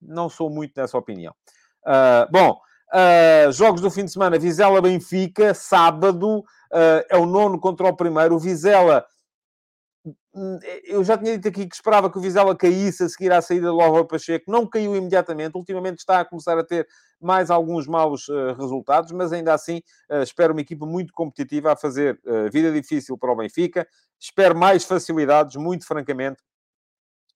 [0.00, 1.34] Não sou muito dessa opinião.
[1.84, 2.60] Uh, bom,
[2.92, 4.38] uh, jogos do fim de semana.
[4.38, 6.40] Vizela-Benfica, sábado.
[6.40, 8.34] Uh, é o nono contra o primeiro.
[8.34, 9.04] O Vizela
[10.84, 13.68] eu já tinha dito aqui que esperava que o Vizela caísse a seguir à saída
[13.68, 16.88] do Álvaro Pacheco, não caiu imediatamente, ultimamente está a começar a ter
[17.20, 19.80] mais alguns maus uh, resultados, mas ainda assim
[20.10, 23.86] uh, espero uma equipa muito competitiva a fazer uh, vida difícil para o Benfica,
[24.18, 26.42] espero mais facilidades, muito francamente,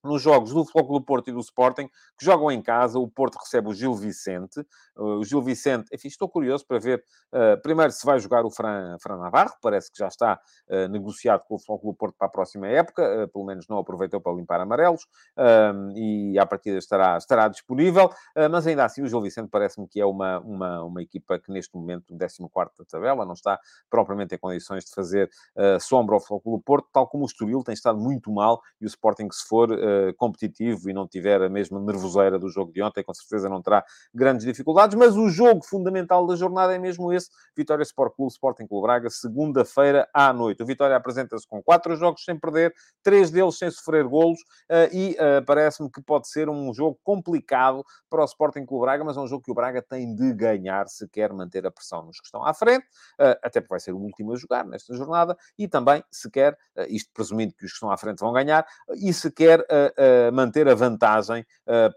[0.07, 1.87] nos jogos do Futebol do Porto e do Sporting,
[2.17, 2.99] que jogam em casa.
[2.99, 4.65] O Porto recebe o Gil Vicente.
[4.95, 7.03] O Gil Vicente, enfim, estou curioso para ver,
[7.33, 9.53] uh, primeiro, se vai jogar o Fran, Fran Navarro.
[9.61, 10.39] Parece que já está
[10.69, 13.23] uh, negociado com o Futebol do Porto para a próxima época.
[13.23, 15.05] Uh, pelo menos não aproveitou para limpar amarelos.
[15.95, 18.09] e, à partida, estará, estará disponível.
[18.49, 21.75] mas, ainda assim, o Gil Vicente parece-me que é uma, uma, uma equipa que, neste
[21.75, 22.37] momento, 14
[22.77, 25.29] da tabela, não está propriamente em condições de fazer
[25.79, 28.87] sombra ao Futebol do Porto, tal como o Estoril tem estado muito mal e o
[28.87, 33.03] Sporting, se for eh, competitivo e não tiver a mesma nervoseira do jogo de ontem,
[33.03, 33.83] com certeza não terá
[34.13, 38.67] grandes dificuldades, mas o jogo fundamental da jornada é mesmo esse, Vitória Sport Clube, Sporting
[38.67, 40.61] Clube Braga, segunda-feira à noite.
[40.61, 44.39] O Vitória apresenta-se com quatro jogos sem perder, três deles sem sofrer golos,
[44.69, 49.03] uh, e uh, parece-me que pode ser um jogo complicado para o Sporting Clube Braga,
[49.03, 52.03] mas é um jogo que o Braga tem de ganhar se quer manter a pressão
[52.05, 52.85] nos que estão à frente,
[53.19, 56.57] uh, até porque vai ser o último a jogar nesta jornada, e também se quer,
[56.89, 58.65] isto presumindo que os que estão à frente vão ganhar,
[59.01, 59.65] e se quer
[60.33, 61.45] manter a vantagem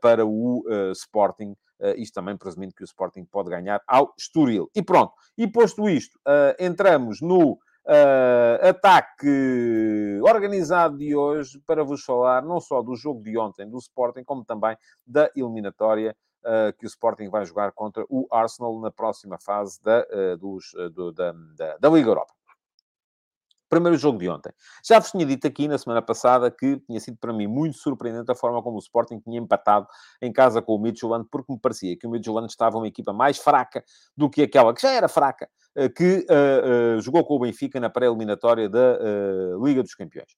[0.00, 1.54] para o Sporting.
[1.96, 4.70] isto também presumindo que o Sporting pode ganhar ao Estoril.
[4.74, 5.12] E pronto.
[5.36, 6.18] E posto isto,
[6.58, 13.36] entramos no Uh, ataque organizado de hoje para vos falar não só do jogo de
[13.38, 16.14] ontem do Sporting, como também da eliminatória
[16.44, 20.72] uh, que o Sporting vai jogar contra o Arsenal na próxima fase da, uh, dos,
[20.94, 22.32] do, da, da, da Liga Europa.
[23.70, 24.52] Primeiro jogo de ontem.
[24.84, 28.28] Já vos tinha dito aqui na semana passada que tinha sido para mim muito surpreendente
[28.30, 29.86] a forma como o Sporting tinha empatado
[30.20, 33.38] em casa com o Midtjylland, porque me parecia que o Midtjylland estava uma equipa mais
[33.38, 33.84] fraca
[34.16, 37.78] do que aquela que já era fraca, eh, que uh, uh, jogou com o Benfica
[37.78, 40.34] na pré-eliminatória da uh, Liga dos Campeões.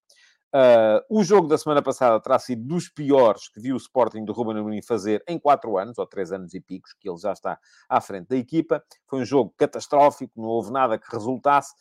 [0.54, 4.34] Uh, o jogo da semana passada terá sido dos piores que viu o Sporting do
[4.34, 7.58] Ruben Amorim fazer em quatro anos, ou três anos e picos, que ele já está
[7.88, 8.84] à frente da equipa.
[9.06, 11.74] Foi um jogo catastrófico, não houve nada que resultasse.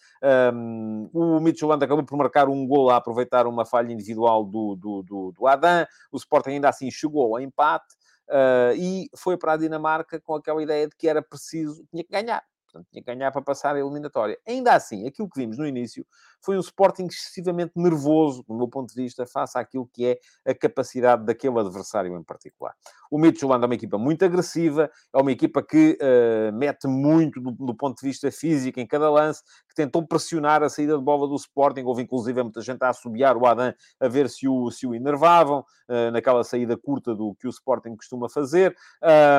[0.54, 5.04] Um, o Midtjylland acabou por marcar um gol a aproveitar uma falha individual do, do,
[5.04, 5.86] do, do Adam.
[6.10, 7.96] O Sporting ainda assim chegou ao empate.
[8.30, 12.10] Uh, e foi para a Dinamarca com aquela ideia de que era preciso, tinha que
[12.10, 12.42] ganhar.
[12.72, 14.40] Portanto, tinha que ganhar para passar a eliminatória.
[14.48, 16.06] Ainda assim, aquilo que vimos no início
[16.42, 20.20] foi um Sporting excessivamente nervoso, do meu ponto de vista, face àquilo que é
[20.50, 22.74] a capacidade daquele adversário em particular.
[23.12, 27.52] O Midtjylland é uma equipa muito agressiva, é uma equipa que uh, mete muito do,
[27.52, 31.28] do, ponto de vista físico em cada lance, que tentou pressionar a saída de bola
[31.28, 31.84] do Sporting.
[31.84, 35.60] Houve, inclusive, muita gente a assobiar o Adam a ver se o, se o enervavam,
[35.88, 38.76] uh, naquela saída curta do que o Sporting costuma fazer.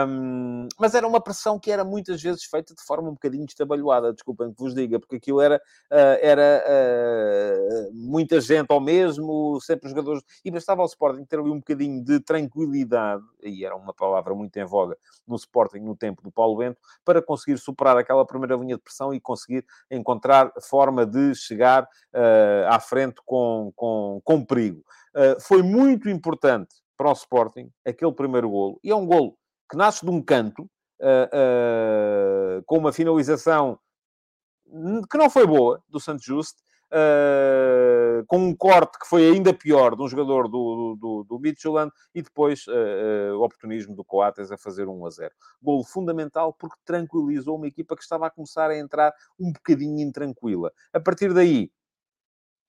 [0.08, 4.12] Um, mas era uma pressão que era muitas vezes feita de forma um bocadinho estabalhoada,
[4.12, 9.90] desculpem que vos diga, porque aquilo era, uh, era uh, muita gente ao mesmo, sempre
[9.90, 10.22] jogadores.
[10.42, 14.56] E bastava ao Sporting ter ali um bocadinho de tranquilidade, e era uma palavra muito
[14.56, 18.76] em voga no Sporting no tempo do Paulo Bento, para conseguir superar aquela primeira linha
[18.76, 20.21] de pressão e conseguir encontrar
[20.68, 24.82] forma de chegar uh, à frente com, com, com perigo.
[25.14, 29.36] Uh, foi muito importante para o Sporting aquele primeiro golo, e é um golo
[29.70, 30.62] que nasce de um canto,
[31.00, 33.78] uh, com uma finalização
[35.10, 36.62] que não foi boa, do Santos Juste,
[36.92, 41.90] uh, com um corte que foi ainda pior de um jogador do, do, do Midtjylland
[42.14, 45.34] e depois uh, uh, o oportunismo do Coates a fazer 1 a 0.
[45.62, 50.72] Golo fundamental porque tranquilizou uma equipa que estava a começar a entrar um bocadinho intranquila.
[50.92, 51.70] A partir daí,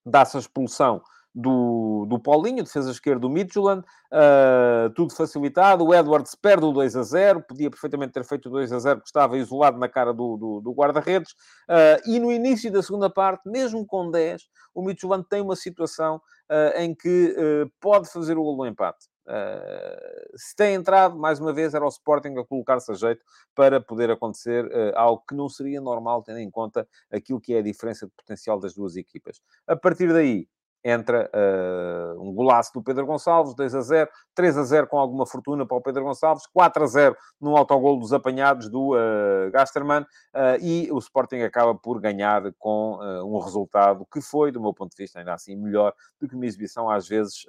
[0.06, 1.02] dá-se a expulsão
[1.34, 5.86] do, do Paulinho, defesa esquerda do Midtjylland, uh, tudo facilitado.
[5.86, 8.98] O Edwards perde o 2 a 0, podia perfeitamente ter feito o 2 a 0
[8.98, 11.32] porque estava isolado na cara do, do, do guarda-redes.
[11.68, 14.44] Uh, e no início da segunda parte, mesmo com 10,
[14.76, 17.36] o Midtjylland tem uma situação uh, em que
[17.80, 19.08] pode fazer o gol do empate.
[19.26, 23.24] Uh, se tem entrado, mais uma vez, era o Sporting a colocar-se a jeito
[23.56, 27.60] para poder acontecer uh, algo que não seria normal, tendo em conta aquilo que é
[27.60, 29.42] a diferença de potencial das duas equipas.
[29.66, 30.48] A partir daí,
[30.84, 35.26] entra uh, um golaço do Pedro Gonçalves, 2 a 0, 3 a 0 com alguma
[35.26, 40.02] fortuna para o Pedro Gonçalves, 4 a 0 no autogol dos apanhados do uh, Gasterman,
[40.02, 44.92] uh, e o Sporting acaba por ganhar com um resultado que foi, do meu ponto
[44.92, 47.46] de vista, ainda assim melhor do que uma exibição às vezes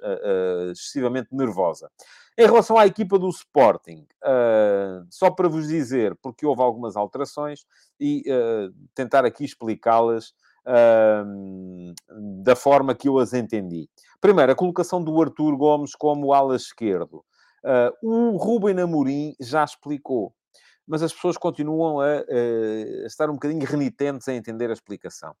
[0.71, 1.89] excessivamente nervosa.
[2.37, 4.05] Em relação à equipa do Sporting,
[5.09, 7.65] só para vos dizer, porque houve algumas alterações
[7.99, 8.23] e
[8.93, 10.33] tentar aqui explicá-las
[12.43, 13.87] da forma que eu as entendi.
[14.19, 17.23] Primeiro, a colocação do Arthur Gomes como ala esquerdo.
[17.63, 20.33] Uh, o Ruben Amorim já explicou,
[20.87, 25.35] mas as pessoas continuam a, a estar um bocadinho renitentes a entender a explicação.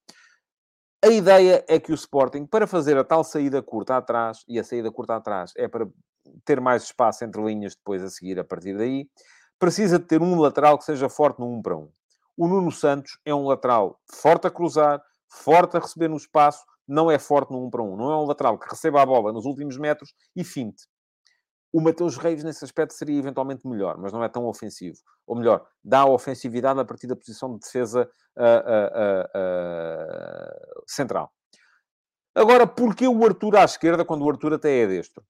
[1.03, 4.63] A ideia é que o Sporting, para fazer a tal saída curta atrás, e a
[4.63, 5.87] saída curta atrás é para
[6.43, 9.07] ter mais espaço entre linhas depois a seguir a partir daí,
[9.59, 11.89] precisa de ter um lateral que seja forte no 1 para 1.
[12.37, 14.99] O Nuno Santos é um lateral forte a cruzar,
[15.35, 17.97] forte a receber no espaço, não é forte no 1 para 1.
[17.97, 20.83] Não é um lateral que receba a bola nos últimos metros e finte.
[21.73, 24.97] O Mateus Reis, nesse aspecto, seria eventualmente melhor, mas não é tão ofensivo.
[25.27, 31.33] Ou melhor, dá ofensividade a partir da posição de defesa uh, uh, uh, central.
[32.33, 35.21] Agora, porquê o Arthur à esquerda quando o Arthur até é destro?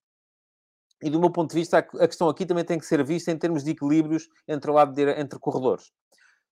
[1.01, 3.37] E do meu ponto de vista, a questão aqui também tem que ser vista em
[3.37, 5.91] termos de equilíbrios entre, lado de, entre corredores.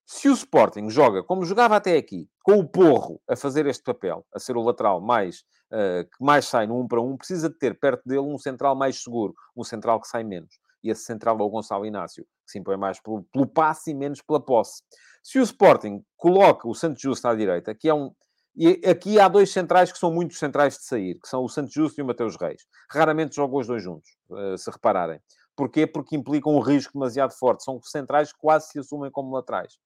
[0.06, 4.24] Se o Sporting joga como jogava até aqui, com o Porro a fazer este papel,
[4.34, 7.58] a ser o lateral mais uh, que mais sai no 1 para 1, precisa de
[7.58, 10.58] ter perto dele um central mais seguro, um central que sai menos.
[10.82, 13.94] E esse central é o Gonçalo Inácio, que se impõe mais pelo, pelo passe e
[13.94, 14.82] menos pela posse.
[15.22, 18.12] Se o Sporting coloca o Santos Justo à direita, que é um,
[18.54, 21.72] e aqui há dois centrais que são muitos centrais de sair, que são o Santos
[21.72, 22.62] Justo e o Mateus Reis.
[22.90, 25.18] Raramente jogam os dois juntos, eh, se repararem.
[25.56, 25.86] Porquê?
[25.86, 27.64] Porque implicam um risco demasiado forte.
[27.64, 29.78] São centrais que quase se assumem como laterais.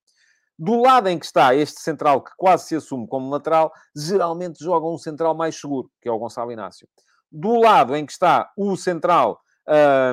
[0.59, 4.89] Do lado em que está este central, que quase se assume como lateral, geralmente joga
[4.89, 6.89] um central mais seguro, que é o Gonçalo Inácio.
[7.31, 9.41] Do lado em que está o central,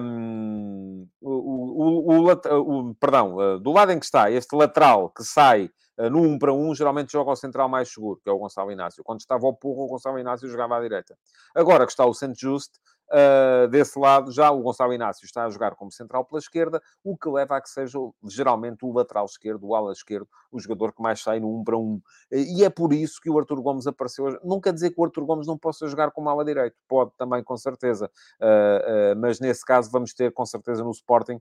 [0.04, 5.24] um, o, o, o, o, perdão, uh, do lado em que está este lateral que
[5.24, 8.38] sai uh, no 1 para 1, geralmente joga o central mais seguro, que é o
[8.38, 9.04] Gonçalo Inácio.
[9.04, 11.18] Quando estava ao porro, o Gonçalo Inácio jogava à direita.
[11.56, 12.80] Agora que está o Santos Juste,
[13.12, 17.16] Uh, desse lado, já o Gonçalo Inácio está a jogar como central pela esquerda, o
[17.16, 21.02] que leva a que seja geralmente o lateral esquerdo, o ala esquerdo, o jogador que
[21.02, 22.02] mais sai no 1 para 1.
[22.32, 24.40] E é por isso que o Arthur Gomes apareceu.
[24.44, 27.44] Não quer dizer que o Arthur Gomes não possa jogar como ala direito, pode também,
[27.44, 28.10] com certeza.
[28.42, 31.40] Uh, uh, mas nesse caso vamos ter, com certeza, no Sporting,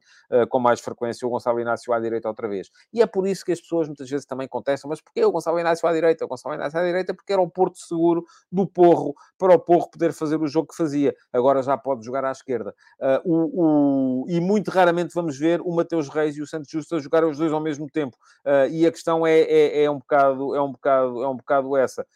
[0.49, 2.71] com mais frequência, o Gonçalo Inácio à direita outra vez.
[2.93, 5.59] E é por isso que as pessoas muitas vezes também contestam, mas porquê o Gonçalo
[5.59, 6.25] Inácio à direita?
[6.25, 9.91] O Gonçalo Inácio à direita porque era o porto seguro do Porro, para o Porro
[9.91, 11.15] poder fazer o jogo que fazia.
[11.33, 12.75] Agora já pode jogar à esquerda.
[13.01, 16.97] Uh, o, o, e muito raramente vamos ver o Mateus Reis e o Santos Justo
[16.97, 18.17] a jogar os dois ao mesmo tempo.
[18.45, 21.77] Uh, e a questão é, é, é, um bocado, é, um bocado, é um bocado
[21.77, 22.07] essa.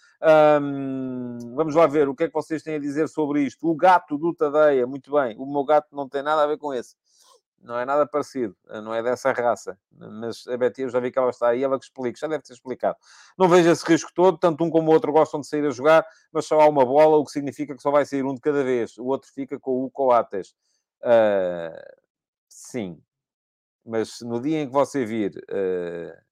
[0.61, 3.69] Um, vamos lá ver o que é que vocês têm a dizer sobre isto.
[3.69, 5.37] O gato do Tadeia, muito bem.
[5.39, 6.97] O meu gato não tem nada a ver com esse
[7.61, 9.79] não é nada parecido, não é dessa raça.
[9.91, 12.43] Mas a Betty, eu já vi que ela está aí, ela que explica, já deve
[12.43, 12.97] ter explicado.
[13.37, 16.07] Não vejo esse risco todo, tanto um como o outro gostam de sair a jogar,
[16.33, 18.63] mas só há uma bola, o que significa que só vai sair um de cada
[18.63, 18.97] vez.
[18.99, 20.55] O outro fica com o Coates.
[21.01, 21.99] Uh,
[22.49, 23.01] sim.
[23.85, 26.29] Mas no dia em que você vir uh,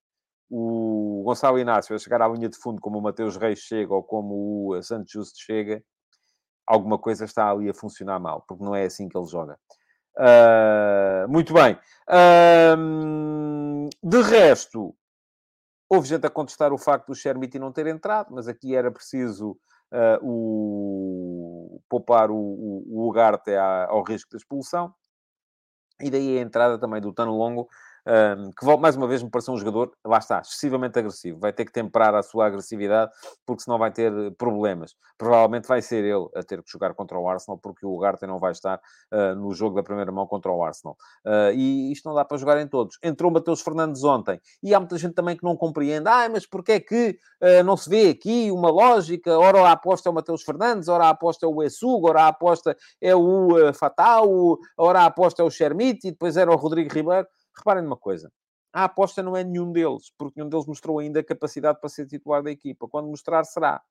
[0.49, 4.03] o Gonçalo Inácio a chegar à linha de fundo como o Mateus Reis chega ou
[4.03, 5.83] como o Santos Justo chega,
[6.65, 9.57] alguma coisa está ali a funcionar mal, porque não é assim que ele joga.
[10.17, 11.77] Uh, muito bem.
[12.09, 14.95] Uh, de resto,
[15.87, 19.51] houve gente a contestar o facto do Shermiti não ter entrado, mas aqui era preciso
[19.91, 24.93] uh, o, poupar o, o, o Ugarte ao risco de expulsão.
[26.01, 27.67] E daí a entrada também do Tano Longo,
[28.07, 31.39] um, que mais uma vez me pareceu um jogador, lá está, excessivamente agressivo.
[31.39, 33.11] Vai ter que temperar a sua agressividade,
[33.45, 34.95] porque senão vai ter eh, problemas.
[35.17, 38.39] Provavelmente vai ser ele a ter que jogar contra o Arsenal, porque o Ugarte não
[38.39, 38.79] vai estar
[39.11, 40.95] uh, no jogo da primeira mão contra o Arsenal.
[41.25, 42.97] Uh, e isto não dá para jogar em todos.
[43.03, 46.07] Entrou Mateus Fernandes ontem, e há muita gente também que não compreende.
[46.07, 49.37] Ah, mas porquê é que uh, não se vê aqui uma lógica?
[49.37, 52.27] Ora a aposta é o Mateus Fernandes, ora a aposta é o Essugo, ora a
[52.29, 56.93] aposta é o Fatal, ora a aposta é o Shermite, e depois era o Rodrigo
[56.93, 57.27] Ribeiro.
[57.57, 58.31] Reparem numa coisa.
[58.73, 62.43] A aposta não é nenhum deles, porque nenhum deles mostrou ainda capacidade para ser titular
[62.43, 62.87] da equipa.
[62.87, 63.81] Quando mostrar, será.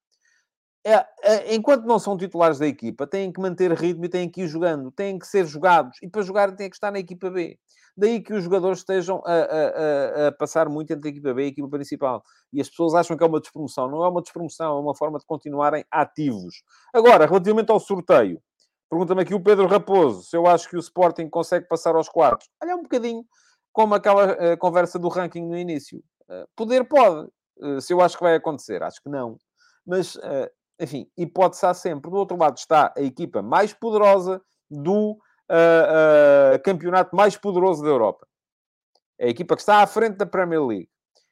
[0.84, 4.42] É, é, enquanto não são titulares da equipa, têm que manter ritmo e têm que
[4.42, 5.98] ir jogando, têm que ser jogados.
[6.00, 7.58] E para jogar, têm que estar na equipa B.
[7.96, 11.44] Daí que os jogadores estejam a, a, a, passar muito entre a equipa B e
[11.46, 12.22] a equipa principal.
[12.52, 13.90] E as pessoas acham que é uma despromoção.
[13.90, 16.62] Não é uma despromoção, é uma forma de continuarem ativos.
[16.94, 18.40] Agora, relativamente ao sorteio,
[18.90, 22.48] pergunta-me aqui o Pedro Raposo se eu acho que o Sporting consegue passar aos quartos.
[22.62, 23.24] Olha, um bocadinho
[23.76, 26.02] como aquela uh, conversa do ranking no início.
[26.30, 27.28] Uh, poder pode.
[27.58, 29.36] Uh, se eu acho que vai acontecer, acho que não.
[29.86, 30.18] Mas,
[30.80, 32.10] enfim, hipótese há sempre.
[32.10, 35.16] Do outro lado está a equipa mais poderosa do
[36.64, 38.26] campeonato mais poderoso da Europa.
[39.16, 40.88] É a equipa que está à frente da Premier League.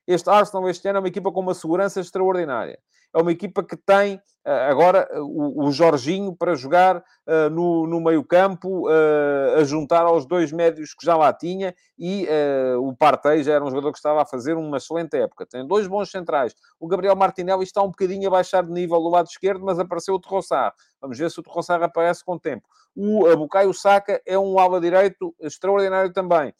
[0.07, 2.79] Este Arsenal este ano é uma equipa com uma segurança extraordinária
[3.15, 7.87] é uma equipa que tem eh, agora eh, o, o Jorginho para jogar uh, no,
[7.87, 12.95] no meio-campo, uh, a juntar aos dois médios que já lá tinha, e uh, o
[12.95, 15.47] Partey já era um jogador que estava a fazer uma excelente época.
[15.47, 16.55] Tem dois bons centrais.
[16.79, 20.15] O Gabriel Martinelli está um bocadinho a baixar de nível do lado esquerdo, mas apareceu
[20.15, 20.75] o Terrossar.
[21.01, 22.69] Vamos ver se o Terrossar aparece com o tempo.
[22.95, 26.55] O Bukayo Saka é um ala direito extraordinário também.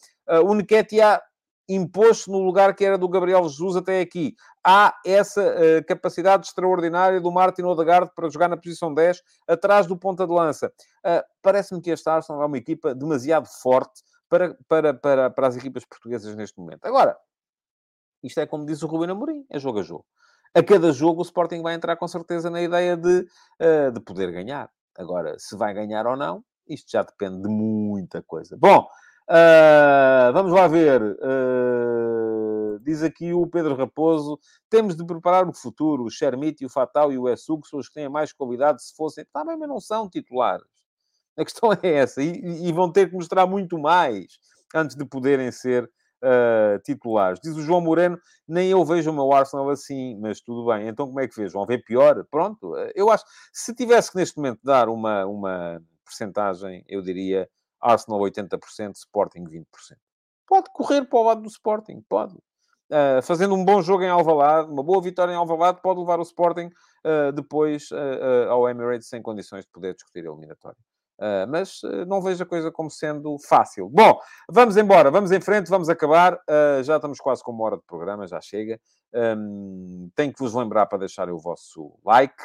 [0.45, 1.21] o Nketiah
[1.69, 4.35] impôs-se no lugar que era do Gabriel Jesus até aqui.
[4.65, 9.97] Há essa uh, capacidade extraordinária do Martin Odegaard para jogar na posição 10, atrás do
[9.97, 10.73] ponta de lança.
[11.05, 15.57] Uh, Parece-me que este Arsenal é uma equipa demasiado forte para, para, para, para as
[15.57, 16.85] equipas portuguesas neste momento.
[16.85, 17.17] Agora,
[18.23, 20.07] isto é como diz o Rubén Amorim, é jogo a jogo.
[20.55, 23.27] A cada jogo o Sporting vai entrar com certeza na ideia de,
[23.61, 24.71] uh, de poder ganhar.
[24.97, 28.57] Agora, se vai ganhar ou não, isto já depende de muita coisa.
[28.57, 28.87] Bom,
[29.29, 31.01] Uh, vamos lá ver.
[31.03, 36.05] Uh, diz aqui o Pedro Raposo: temos de preparar o futuro.
[36.05, 39.25] O Shermite, o Fatal e o Essug são os que têm mais qualidade se fossem.
[39.25, 40.67] Está bem, mas não são titulares.
[41.37, 42.23] A questão é essa.
[42.23, 44.39] E, e vão ter que mostrar muito mais
[44.75, 47.41] antes de poderem ser uh, titulares.
[47.43, 50.87] Diz o João Moreno: nem eu vejo o meu Arsenal assim, mas tudo bem.
[50.87, 51.53] Então como é que vês?
[51.53, 52.23] Vão ver pior?
[52.31, 52.75] Pronto.
[52.95, 57.49] Eu acho se tivesse que neste momento dar uma, uma percentagem, eu diria
[57.85, 59.65] Arsenal 80%, Sporting 20%.
[60.47, 62.35] Pode correr para o lado do Sporting, pode.
[62.91, 66.23] Uh, fazendo um bom jogo em Alvalade, uma boa vitória em Alvalade, pode levar o
[66.23, 70.79] Sporting uh, depois uh, ao Emirates sem condições de poder discutir a eliminatória.
[71.49, 73.89] mas não vejo a coisa como sendo fácil.
[73.89, 74.19] Bom,
[74.51, 76.39] vamos embora, vamos em frente, vamos acabar.
[76.83, 78.81] já estamos quase com uma hora de programa, já chega.
[79.15, 82.43] Um, tenho que vos lembrar para deixarem o vosso like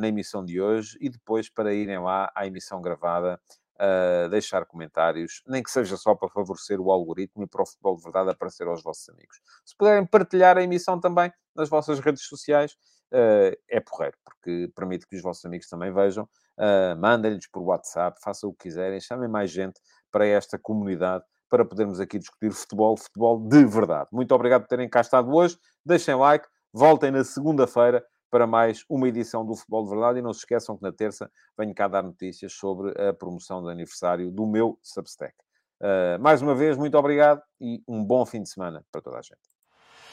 [0.00, 3.40] na emissão de hoje e depois para irem lá à emissão gravada
[3.80, 7.96] uh, deixar comentários, nem que seja só para favorecer o algoritmo e para o futebol
[7.96, 9.40] de verdade aparecer aos vossos amigos.
[9.64, 12.72] Se puderem partilhar a emissão também nas vossas redes sociais,
[13.12, 16.28] uh, é porreiro, porque permite que os vossos amigos também vejam.
[16.58, 21.64] Uh, Mandem-lhes por WhatsApp, façam o que quiserem, chamem mais gente para esta comunidade para
[21.64, 24.08] podermos aqui discutir futebol, futebol de verdade.
[24.12, 25.58] Muito obrigado por terem cá estado hoje.
[25.84, 30.18] Deixem like, voltem na segunda-feira para mais uma edição do Futebol de Verdade.
[30.18, 33.70] E não se esqueçam que na terça venho cá dar notícias sobre a promoção de
[33.70, 35.34] aniversário do meu Substack.
[35.80, 39.22] Uh, mais uma vez, muito obrigado e um bom fim de semana para toda a
[39.22, 39.40] gente.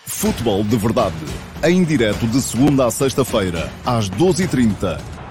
[0.05, 1.15] Futebol de Verdade,
[1.63, 5.26] em direto de segunda a sexta-feira, às 12h30